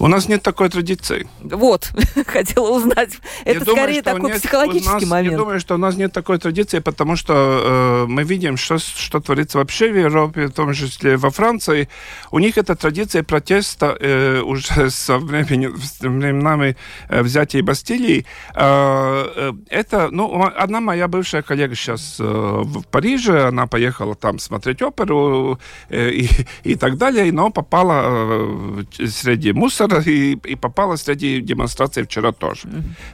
[0.00, 1.28] У нас нет такой традиции.
[1.42, 1.92] Вот,
[2.26, 3.18] хотела узнать.
[3.44, 5.32] Это я скорее думаю, такой нет, психологический нас, момент.
[5.32, 9.20] Я думаю, что у нас нет такой традиции, потому что э, мы видим, что, что
[9.20, 11.90] творится вообще в Европе, в том числе во Франции.
[12.30, 15.68] У них эта традиция протеста э, уже со времени,
[16.00, 16.78] временами
[17.10, 18.24] э, взятия Бастилии.
[18.54, 24.38] Э, э, это, ну, одна моя бывшая коллега сейчас э, в Париже, она поехала там
[24.38, 26.30] смотреть оперу э, и,
[26.64, 32.68] и так далее, но попала э, среди мусора и, и попала среди демонстраций вчера тоже.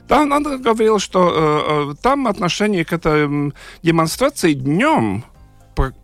[0.08, 3.52] Там она говорила, что э, э, там отношение к этой
[3.82, 5.24] демонстрации днем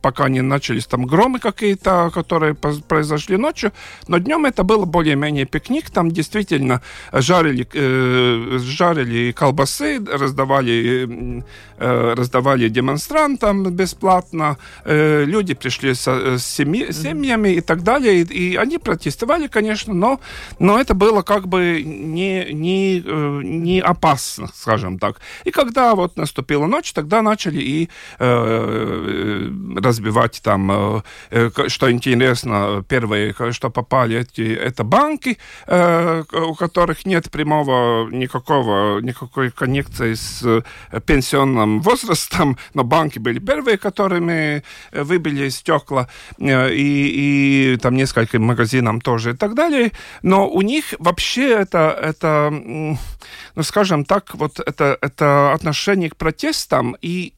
[0.02, 3.72] пока не начались там громы какие-то, которые произошли ночью,
[4.08, 11.44] но днем это было более-менее пикник, там действительно жарили, э, жарили колбасы, раздавали,
[11.78, 18.52] э, раздавали демонстрантам бесплатно, э, люди пришли со, с семьи, семьями и так далее, и,
[18.52, 20.20] и они протестовали, конечно, но,
[20.58, 25.20] но это было как бы не, не, э, не опасно, скажем так.
[25.44, 32.84] И когда вот наступила ночь, тогда начали и э, разбивать там, э, э, что интересно,
[32.88, 40.64] первые, что попали эти, это банки, э, у которых нет прямого никакого, никакой коннекции с
[41.06, 46.08] пенсионным возрастом, но банки были первые, которыми выбили стекла,
[46.38, 49.92] и, и там несколько магазинам тоже и так далее.
[50.22, 56.96] Но у них вообще это, это ну, скажем так, вот это, это отношение к протестам
[57.00, 57.34] и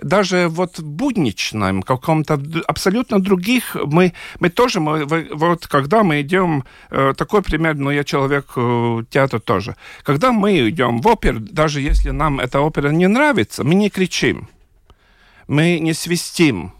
[0.00, 7.14] даже вот будничном, каком-то абсолютно других, мы, мы тоже, мы, вот когда мы идем, э,
[7.16, 12.10] такой пример, но я человек э, театра тоже, когда мы идем в опер, даже если
[12.10, 14.48] нам эта опера не нравится, мы не кричим,
[15.46, 16.72] мы не свистим,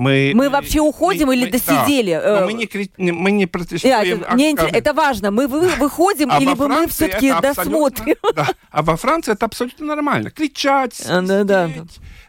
[0.00, 2.18] мы, мы вообще уходим мы, или мы, досидели?
[2.22, 2.46] Да.
[2.46, 4.22] мы, не, мы не протестуем.
[4.22, 5.30] Это, мне это важно.
[5.30, 8.16] Мы вы, выходим, а или мы все-таки досмотрим?
[8.34, 8.48] Да.
[8.70, 10.30] А во Франции это абсолютно нормально.
[10.30, 11.70] Кричать, а, да, да.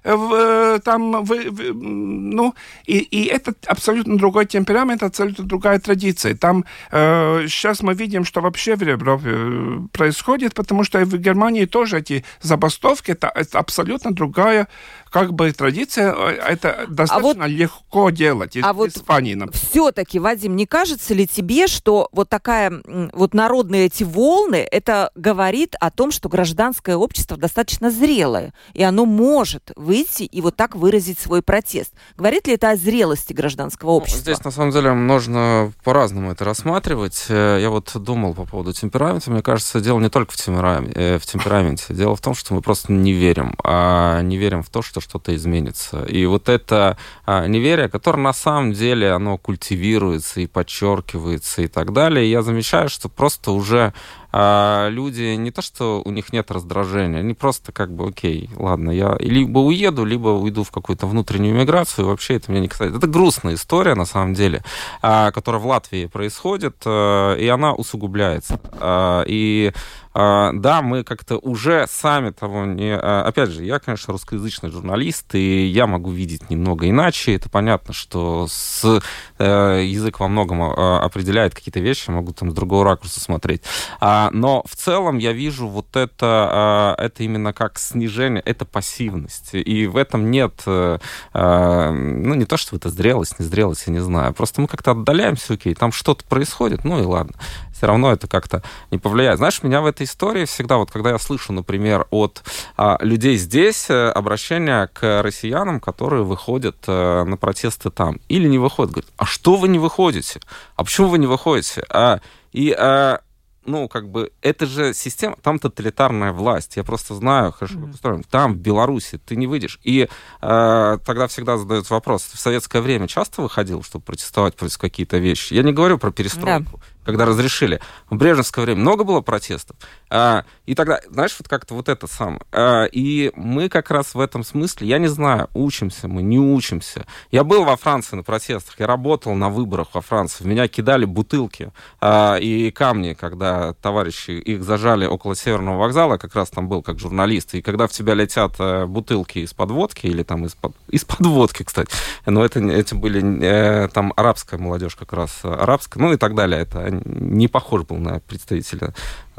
[0.03, 6.35] В, э, там, в, в, ну, и, и это абсолютно другой темперамент, абсолютно другая традиция.
[6.35, 11.65] Там э, сейчас мы видим, что вообще в Европе э, происходит, потому что в Германии
[11.65, 14.67] тоже эти забастовки, это, это абсолютно другая
[15.11, 18.57] как бы традиция, э, это достаточно а вот, легко делать.
[18.63, 22.71] А вот Испании, все-таки, Вадим, не кажется ли тебе, что вот такая
[23.13, 29.05] вот народные эти волны, это говорит о том, что гражданское общество достаточно зрелое, и оно
[29.05, 31.93] может выйти и вот так выразить свой протест.
[32.15, 34.19] Говорит ли это о зрелости гражданского ну, общества?
[34.19, 37.25] Ну, здесь, на самом деле, можно по-разному это рассматривать.
[37.27, 39.29] Э, я вот думал по поводу темперамента.
[39.29, 40.93] Мне кажется, дело не только в темпераменте.
[40.95, 41.93] Э, в темпераменте.
[41.93, 43.55] Дело в том, что мы просто не верим.
[43.63, 46.03] А не верим в то, что что-то изменится.
[46.05, 51.93] И вот это а, неверие, которое на самом деле, оно культивируется и подчеркивается и так
[51.93, 53.93] далее, я замечаю, что просто уже
[54.31, 58.91] а люди не то, что у них нет раздражения, они просто как бы, окей, ладно,
[58.91, 62.97] я либо уеду, либо уйду в какую-то внутреннюю миграцию, вообще это меня не касается.
[62.97, 64.63] Это грустная история, на самом деле,
[65.01, 68.59] а, которая в Латвии происходит, а, и она усугубляется.
[68.73, 69.71] А, и
[70.13, 72.93] да, мы как-то уже сами того не...
[72.93, 77.33] Опять же, я, конечно, русскоязычный журналист, и я могу видеть немного иначе.
[77.33, 79.01] Это понятно, что с...
[79.39, 83.61] Э, язык во многом определяет какие-то вещи, могу там с другого ракурса смотреть.
[84.01, 89.53] А, но в целом я вижу вот это, а, это именно как снижение, это пассивность.
[89.53, 90.99] И в этом нет, э,
[91.33, 94.33] а, ну, не то, что это зрелость, не зрелость, я не знаю.
[94.33, 97.33] Просто мы как-то отдаляемся, окей, там что-то происходит, ну и ладно.
[97.73, 98.61] Все равно это как-то
[98.91, 99.37] не повлияет.
[99.37, 102.43] Знаешь, меня в этой истории всегда, вот когда я слышу, например, от
[102.77, 108.59] а, людей здесь э, обращение к россиянам, которые выходят а, на протесты там, или не
[108.59, 110.41] выходят, говорят, а что вы не выходите?
[110.75, 111.83] А почему вы не выходите?
[111.89, 112.19] А,
[112.51, 113.21] и а,
[113.65, 116.77] ну, как бы, это же система, там тоталитарная власть.
[116.77, 118.23] Я просто знаю, хорошо, как устроен.
[118.23, 119.79] Там, в Беларуси, ты не выйдешь.
[119.83, 120.07] И
[120.41, 125.53] э, тогда всегда задают вопрос, в советское время часто выходил, чтобы протестовать против какие-то вещи?
[125.53, 126.79] Я не говорю про перестройку.
[126.79, 126.85] Да.
[127.03, 127.79] Когда разрешили.
[128.09, 129.75] В Брежневское время много было протестов.
[130.09, 132.41] А, и тогда, знаешь, вот как-то вот это самое.
[132.51, 137.05] А, и мы как раз в этом смысле, я не знаю, учимся мы, не учимся.
[137.31, 140.43] Я был во Франции на протестах, я работал на выборах во Франции.
[140.43, 146.35] В меня кидали бутылки а, и камни, когда товарищи их зажали около Северного вокзала, как
[146.35, 147.55] раз там был как журналист.
[147.55, 151.91] И когда в тебя летят а, бутылки из-под водки, или там из-под из-под водки, кстати,
[152.25, 156.61] но это, эти были э, там арабская молодежь как раз, арабская, ну и так далее.
[156.61, 158.93] Это не похож был на представителя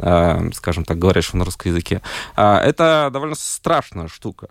[0.05, 2.03] Э, скажем так, говорящего на русском языке.
[2.35, 4.49] А, это довольно страшная штука.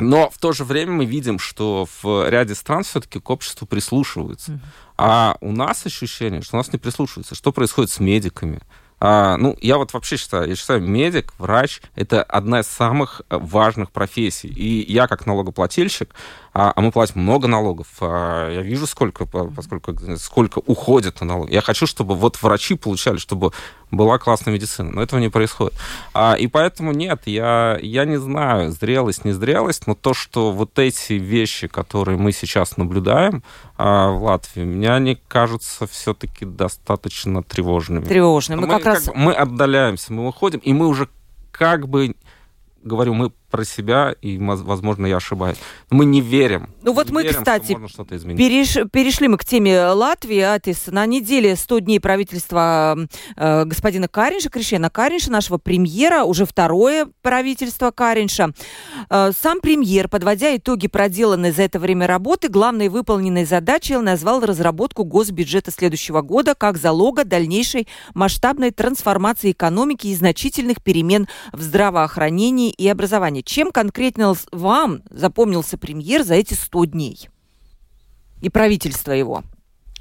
[0.00, 4.52] Но в то же время мы видим, что в ряде стран все-таки к обществу прислушиваются.
[4.52, 4.60] Mm-hmm.
[4.96, 7.36] А у нас ощущение, что у нас не прислушиваются.
[7.36, 8.60] Что происходит с медиками?
[9.00, 13.92] А, ну, я вот вообще считаю, я считаю, медик, врач— это одна из самых важных
[13.92, 14.48] профессий.
[14.48, 16.14] И я, как налогоплательщик,
[16.60, 17.86] а, а мы платим много налогов.
[18.00, 21.54] А, я вижу, сколько, поскольку, сколько уходит на налоги.
[21.54, 23.52] Я хочу, чтобы вот врачи получали, чтобы
[23.92, 24.90] была классная медицина.
[24.90, 25.78] Но этого не происходит.
[26.12, 30.76] А, и поэтому нет, я, я не знаю, зрелость, не зрелость, но то, что вот
[30.80, 33.44] эти вещи, которые мы сейчас наблюдаем
[33.76, 38.04] а, в Латвии, мне они кажутся все-таки достаточно тревожными.
[38.04, 38.62] Тревожными.
[38.62, 39.06] Мы, мы как, как раз...
[39.06, 41.08] Бы, мы отдаляемся, мы выходим, и мы уже
[41.52, 42.16] как бы
[42.82, 45.58] говорю, мы про себя, и, возможно, я ошибаюсь.
[45.90, 46.70] Мы не верим.
[46.82, 47.74] Ну вот мы, верим, кстати,
[48.36, 50.86] переш, перешли мы к теме Латвии, Атис.
[50.88, 52.96] На неделе 100 дней правительства
[53.36, 58.52] э, господина Каринша, Кришена Каринша, нашего премьера, уже второе правительство Каринша.
[59.10, 65.04] Э, сам премьер, подводя итоги проделанной за это время работы, главной выполненной задачей назвал разработку
[65.04, 72.86] госбюджета следующего года как залога дальнейшей масштабной трансформации экономики и значительных перемен в здравоохранении и
[72.88, 73.37] образовании.
[73.42, 77.28] Чем конкретно вам запомнился премьер за эти 100 дней?
[78.40, 79.44] И правительство его?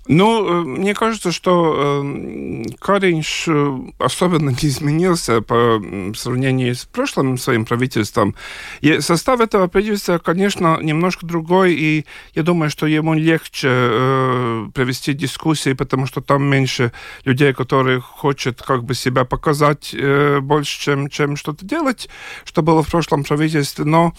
[0.08, 5.82] Ну, э, мне кажется, что э, Каринш э, особенно не изменился по
[6.16, 8.34] сравнению с прошлым своим правительством.
[8.80, 12.06] И состав этого правительства, конечно, немножко другой, и
[12.36, 16.94] я думаю, что ему легче э, провести дискуссии, потому что там меньше
[17.26, 19.96] людей, которые хотят как бы себя показать
[20.42, 22.10] больше, чем, чем что-то делать,
[22.46, 23.84] что было в прошлом правительстве.
[23.84, 24.14] Но,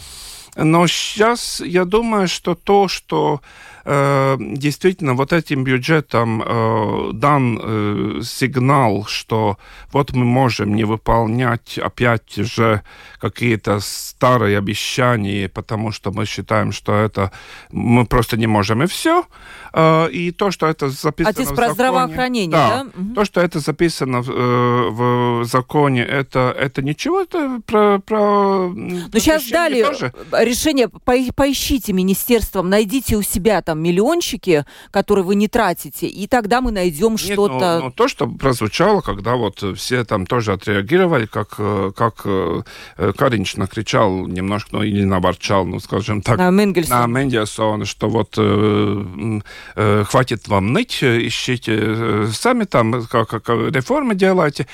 [0.59, 3.41] но сейчас я думаю, что то, что
[3.91, 9.57] Э, действительно вот этим бюджетом э, дан э, сигнал, что
[9.93, 12.83] вот мы можем не выполнять опять же
[13.19, 17.33] какие-то старые обещания, потому что мы считаем, что это
[17.73, 19.25] мы просто не можем и все.
[20.11, 21.73] И то, что это записано а в законе...
[21.75, 22.85] здравоохранение, да?
[22.85, 23.15] да?
[23.15, 27.99] То, что это записано в, в законе, это, это ничего, это про...
[27.99, 30.13] про Но сейчас дали тоже.
[30.49, 36.73] Решение, поищите министерством, найдите у себя там миллиончики, которые вы не тратите, и тогда мы
[36.73, 37.79] найдем ну, что-то...
[37.79, 42.63] Ну, ну, то, что прозвучало, когда вот все там тоже отреагировали, как, э, как э,
[43.17, 46.51] Каринч накричал немножко, ну, или наворчал, ну, скажем так, на
[47.07, 49.41] Менгельсона, на что вот э,
[49.77, 54.67] э, хватит вам ныть, ищите э, сами там, как, как реформы делайте.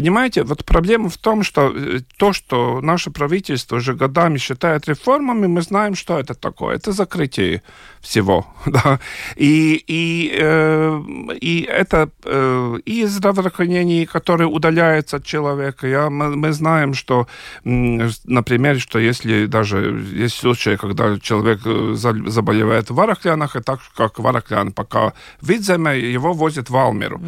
[0.00, 1.74] Понимаете, вот проблема в том, что
[2.16, 6.76] то, что наше правительство уже годами считает реформами, мы знаем, что это такое.
[6.76, 7.62] Это закрытие
[8.00, 8.46] всего.
[8.70, 8.98] Да?
[9.36, 11.02] И, и, э,
[11.40, 15.86] и это э, и здравоохранение, которое удаляется от человека.
[15.86, 17.26] Я, мы, мы знаем, что,
[17.64, 24.18] например, что если даже есть случаи, когда человек э, заболевает в Вараклянах, и так как
[24.18, 27.20] Вараклян пока в Видземе, его возят в Алмеру.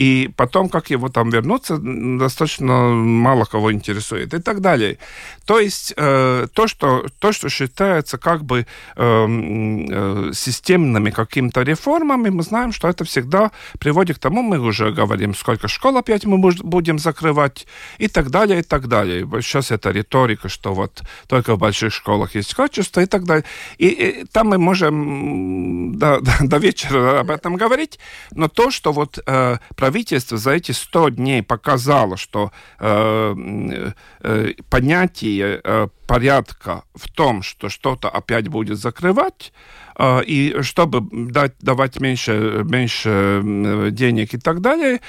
[0.00, 4.96] И потом, как его там вернуться, достаточно мало кого интересует и так далее.
[5.44, 12.30] То есть э, то, что, то, что считается как бы эм, э, системными какими-то реформами,
[12.30, 16.38] мы знаем, что это всегда приводит к тому, мы уже говорим, сколько школ опять мы
[16.38, 17.66] будем закрывать
[17.98, 19.28] и так далее, и так далее.
[19.42, 23.44] Сейчас это риторика, что вот только в больших школах есть качество и так далее.
[23.76, 27.98] И, и там мы можем до, до, до вечера об этом говорить,
[28.30, 29.58] но то, что вот э,
[29.90, 37.68] правительство за эти 100 дней показало, что э, э, понятие э, порядка в том, что
[37.68, 39.52] что-то опять будет закрывать,
[39.98, 41.00] э, и чтобы
[41.32, 43.42] дать, давать меньше, меньше
[43.90, 45.00] денег и так далее,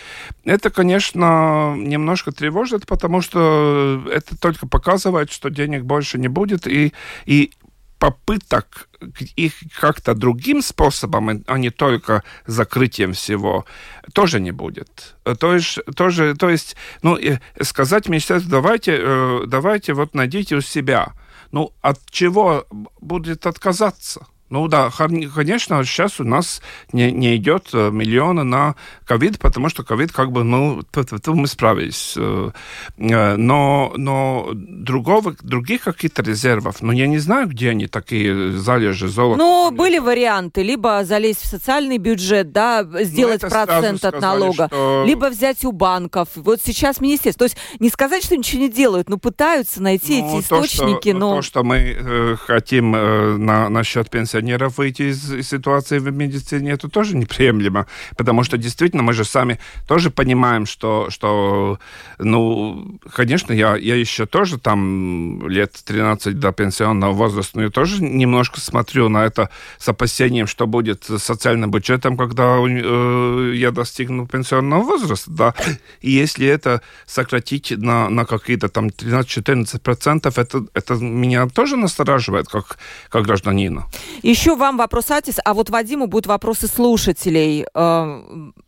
[0.46, 6.92] это, конечно, немножко тревожит, потому что это только показывает, что денег больше не будет, и,
[7.28, 7.52] и
[8.02, 8.90] попыток
[9.36, 13.66] их как-то другим способом, а не только закрытием всего,
[14.14, 15.16] тоже не будет.
[15.40, 17.20] То есть, тоже, то есть ну,
[17.62, 21.14] сказать министерству, давайте, э, давайте вот найдите у себя.
[21.52, 22.66] Ну, от чего
[23.02, 24.26] будет отказаться?
[24.52, 24.90] Ну да,
[25.34, 28.76] конечно, сейчас у нас не, не идет э, миллионы на
[29.06, 30.82] ковид, потому что ковид как бы, ну,
[31.28, 32.16] мы справились.
[32.18, 32.52] Э,
[32.98, 39.08] э, но, но другого, других каких-то резервов, ну, я не знаю, где они такие залежи
[39.08, 39.38] золота.
[39.38, 45.06] Ну, были варианты, либо залезть в социальный бюджет, да, сделать ну, процент от налога, что...
[45.08, 46.28] либо взять у банков.
[46.36, 50.28] Вот сейчас министерство, то есть не сказать, что ничего не делают, но пытаются найти ну,
[50.28, 51.36] эти источники, то, что, но...
[51.38, 56.72] То, что мы э, хотим э, на, насчет пенсии пенсионеров выйти из, ситуации в медицине,
[56.72, 57.86] это тоже неприемлемо,
[58.18, 61.78] потому что действительно мы же сами тоже понимаем, что, что
[62.18, 68.04] ну, конечно, я, я еще тоже там лет 13 до пенсионного возраста, но я тоже
[68.04, 74.28] немножко смотрю на это с опасением, что будет с социальным бюджетом, когда э, я достигну
[74.28, 75.54] пенсионного возраста, да,
[76.02, 82.78] и если это сократить на, на какие-то там 13-14%, это, это меня тоже настораживает, как,
[83.10, 83.86] как гражданина.
[84.32, 87.66] Еще вам вопрос, Атис, а вот Вадиму будут вопросы слушателей.
[87.76, 88.22] Э,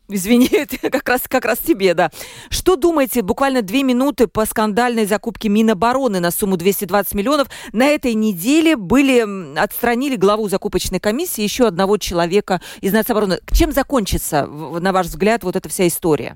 [0.10, 0.50] извини,
[0.82, 2.12] как раз, как раз тебе, да.
[2.50, 7.48] Что думаете, буквально две минуты по скандальной закупке Минобороны на сумму 220 миллионов.
[7.72, 13.40] На этой неделе были, отстранили главу закупочной комиссии еще одного человека из нацобороны.
[13.54, 16.36] Чем закончится, на ваш взгляд, вот эта вся история?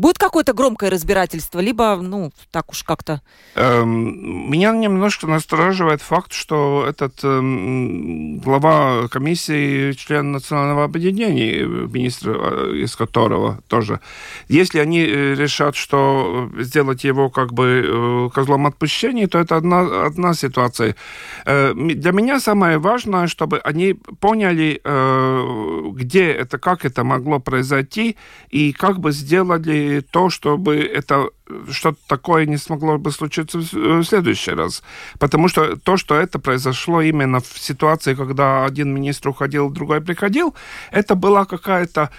[0.00, 3.20] Будет какое-то громкое разбирательство, либо, ну, так уж как-то...
[3.54, 12.76] Эм, меня немножко настораживает факт, что этот эм, глава комиссии, член национального объединения, министр э,
[12.76, 14.00] из которого тоже,
[14.48, 20.06] если они э, решат, что сделать его как бы э, козлом отпущения, то это одна,
[20.06, 20.96] одна ситуация.
[21.44, 28.16] Э, для меня самое важное, чтобы они поняли, э, где это, как это могло произойти,
[28.48, 31.30] и как бы сделали то, чтобы это
[31.70, 34.82] что-то такое не смогло бы случиться в следующий раз.
[35.18, 40.54] Потому что то, что это произошло именно в ситуации, когда один министр уходил, другой приходил,
[40.92, 42.10] это была какая-то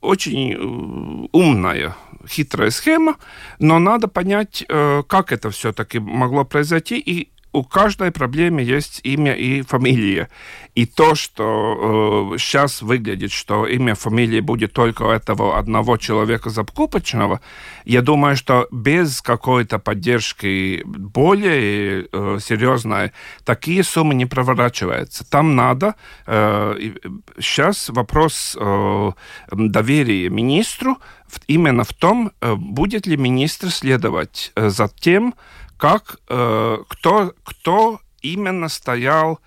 [0.00, 1.94] очень э, умная,
[2.26, 3.16] хитрая схема,
[3.58, 9.32] но надо понять, э, как это все-таки могло произойти и у каждой проблемы есть имя
[9.32, 10.28] и фамилия.
[10.74, 16.50] И то, что э, сейчас выглядит, что имя, фамилия будет только у этого одного человека
[16.50, 17.40] закупочного,
[17.84, 23.12] я думаю, что без какой-то поддержки более э, серьезной
[23.44, 25.28] такие суммы не проворачиваются.
[25.28, 25.96] Там надо
[26.26, 26.92] э,
[27.40, 29.10] сейчас вопрос э,
[29.50, 30.98] доверия министру
[31.46, 35.34] именно в том, э, будет ли министр следовать э, за тем,
[35.80, 39.40] как, э, кто, кто именно стоял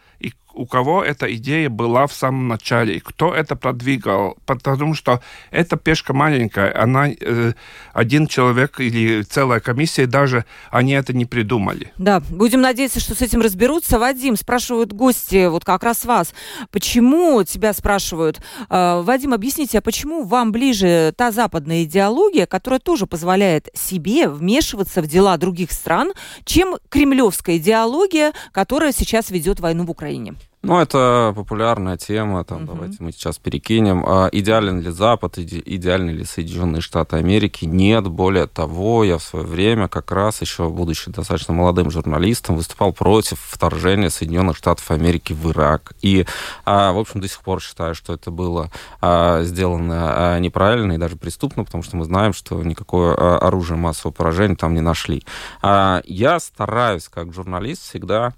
[0.54, 6.14] у кого эта идея была в самом начале, кто это продвигал, потому что эта пешка
[6.14, 7.54] маленькая, она э,
[7.93, 11.91] один человек или целая комиссия даже они это не придумали.
[11.97, 13.99] Да, будем надеяться, что с этим разберутся.
[13.99, 16.34] Вадим, спрашивают гости, вот как раз вас,
[16.72, 23.08] почему тебя спрашивают, э, Вадим, объясните, а почему вам ближе та западная идеология, которая тоже
[23.08, 26.14] позволяет себе вмешиваться в дела других стран,
[26.45, 30.36] чем кремлевская идеология, которая сейчас ведет войну в Украине?
[30.66, 32.72] Ну, это популярная тема, там, угу.
[32.72, 34.05] давайте мы сейчас перекинем.
[34.07, 37.66] А идеален ли Запад, иде, идеальны ли Соединенные Штаты Америки?
[37.66, 42.93] Нет, более того, я в свое время, как раз еще будучи достаточно молодым журналистом, выступал
[42.93, 45.95] против вторжения Соединенных Штатов Америки в Ирак.
[46.01, 46.26] И,
[46.64, 50.97] а, в общем, до сих пор считаю, что это было а, сделано а, неправильно и
[50.97, 55.24] даже преступно, потому что мы знаем, что никакое а, оружие массового поражения там не нашли.
[55.61, 58.34] А, я стараюсь, как журналист, всегда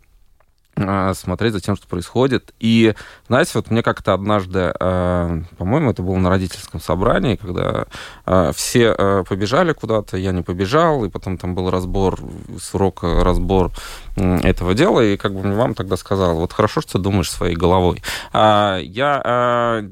[1.14, 2.54] смотреть за тем, что происходит.
[2.60, 2.96] И,
[3.28, 7.86] знаете, вот мне как-то однажды, а, по-моему, это было на родительском собрании, когда
[8.26, 12.20] а, все побежали куда-то, я не побежал, и потом там был разбор,
[12.60, 13.72] с урока разбор
[14.16, 18.02] этого дела, и как бы вам тогда сказал, вот хорошо, что ты думаешь своей головой.
[18.34, 19.84] Я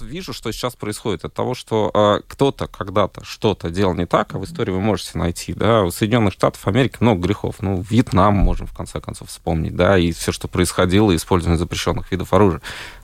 [0.00, 4.44] вижу, что сейчас происходит от того, что кто-то когда-то что-то делал не так, а в
[4.44, 8.74] истории вы можете найти, да, у Соединенных Штатов Америки много грехов, ну, Вьетнам можем в
[8.74, 12.60] конце концов вспомнить, да, и все, что происходило, использование запрещенных видов оружия.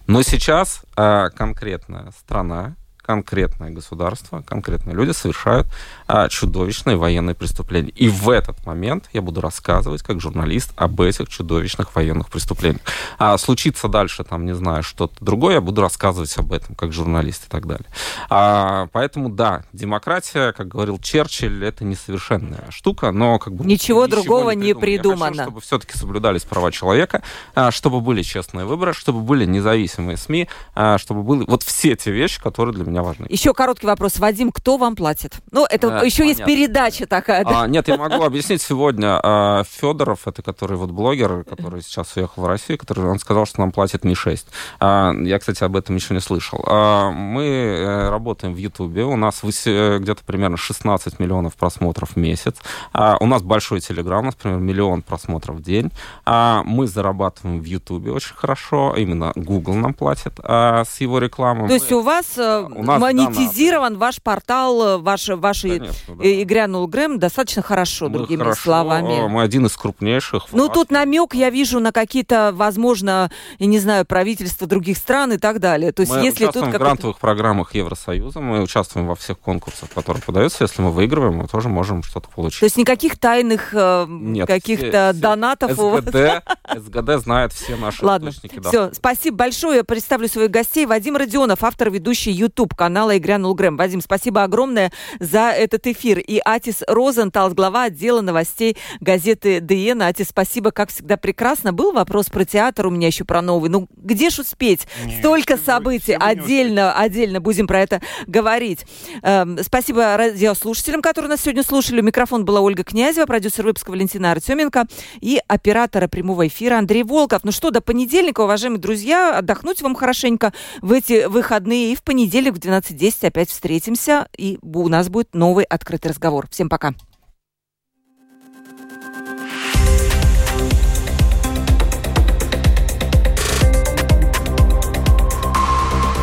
[0.07, 5.68] Но сейчас а, конкретная страна, конкретное государство, конкретные люди совершают
[6.09, 7.90] а, чудовищные военные преступления.
[7.90, 12.82] И в этот момент я буду рассказывать, как журналист, об этих чудовищных военных преступлениях.
[13.18, 17.46] А случится дальше, там, не знаю, что-то другое, я буду рассказывать об этом, как журналист
[17.46, 17.86] и так далее.
[18.28, 23.64] А, поэтому, да, демократия, как говорил Черчилль, это несовершенная штука, но как бы...
[23.64, 25.24] Ничего, ничего другого не, не придумано.
[25.24, 27.22] Я хочу, чтобы все-таки соблюдались права человека,
[27.54, 32.11] а, чтобы были честные выборы, чтобы были независимые СМИ, а, чтобы были вот все те
[32.11, 33.26] вещи, которые для меня меня важны.
[33.28, 34.18] Еще короткий вопрос.
[34.18, 35.34] Вадим, кто вам платит?
[35.51, 36.55] Ну, это Э, еще есть понятно.
[36.55, 37.44] передача такая.
[37.44, 37.62] да?
[37.62, 39.20] А, нет, я могу объяснить сегодня.
[39.22, 43.61] А, Федоров, это который вот блогер, который сейчас уехал в Россию, который он сказал, что
[43.61, 44.44] нам платит Ми-6.
[44.80, 46.64] А, я, кстати, об этом еще не слышал.
[46.66, 49.05] А, мы э, работаем в Ютубе.
[49.05, 52.57] У нас э, где-то примерно 16 миллионов просмотров в месяц.
[52.92, 55.90] А, у нас большой Телеграм, например, миллион просмотров в день.
[56.24, 58.94] А, мы зарабатываем в Ютубе очень хорошо.
[58.97, 61.68] Именно Google нам платит а, с его рекламой.
[61.68, 66.24] То есть у вас, э, у нас монетизирован ваш портал, э, ваш, ваши Конечно, да.
[66.24, 69.26] и, грянул Грэм достаточно хорошо, Мы другими хорошо, словами.
[69.28, 70.45] Мы один из крупнейших.
[70.53, 75.39] Ну, тут намек я вижу на какие-то, возможно, я не знаю, правительства других стран и
[75.39, 75.93] так далее.
[75.93, 80.22] То есть, мы если тут в грантовых программах Евросоюза, мы участвуем во всех конкурсах, которые
[80.22, 80.64] подаются.
[80.64, 82.61] Если мы выигрываем, мы тоже можем что-то получить.
[82.61, 84.07] То есть никаких тайных э,
[84.47, 86.05] каких-то все- все- донатов у вас?
[86.05, 86.43] СГД,
[86.76, 88.95] СГД знает все наши Ладно, источники все, дохода.
[88.95, 89.76] спасибо большое.
[89.78, 90.87] Я представлю своих гостей.
[90.87, 93.77] Вадим Родионов, автор, ведущий YouTube канала «И грянул Грэм».
[93.77, 96.18] Вадим, спасибо огромное за этот эфир.
[96.18, 100.03] И Атис Розентал, глава отдела новостей газеты ДН.
[100.03, 101.72] Атис, спасибо, как всегда, прекрасно.
[101.72, 103.70] Был вопрос про театр у меня еще про новый.
[103.70, 104.87] Ну, где ж успеть?
[105.05, 106.16] Нет, Столько событий.
[106.18, 108.87] Отдельно, отдельно будем про это говорить.
[109.22, 112.01] Эм, спасибо радиослушателям, которые нас сегодня слушали.
[112.01, 114.87] У микрофона была Ольга Князева, продюсер выпуска Валентина Артеменко
[115.20, 117.45] и оператора прямого эфира Андрей Волков.
[117.45, 121.93] Ну что, до понедельника, уважаемые друзья, отдохнуть вам хорошенько в эти выходные.
[121.93, 126.48] И в понедельник в 12.10 опять встретимся, и у нас будет новый открытый разговор.
[126.50, 126.94] Всем пока.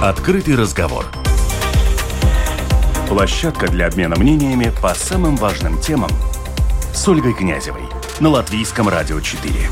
[0.01, 1.05] Открытый разговор.
[3.07, 6.09] Площадка для обмена мнениями по самым важным темам
[6.93, 7.83] с Ольгой Князевой
[8.19, 9.69] на Латвийском радио 4.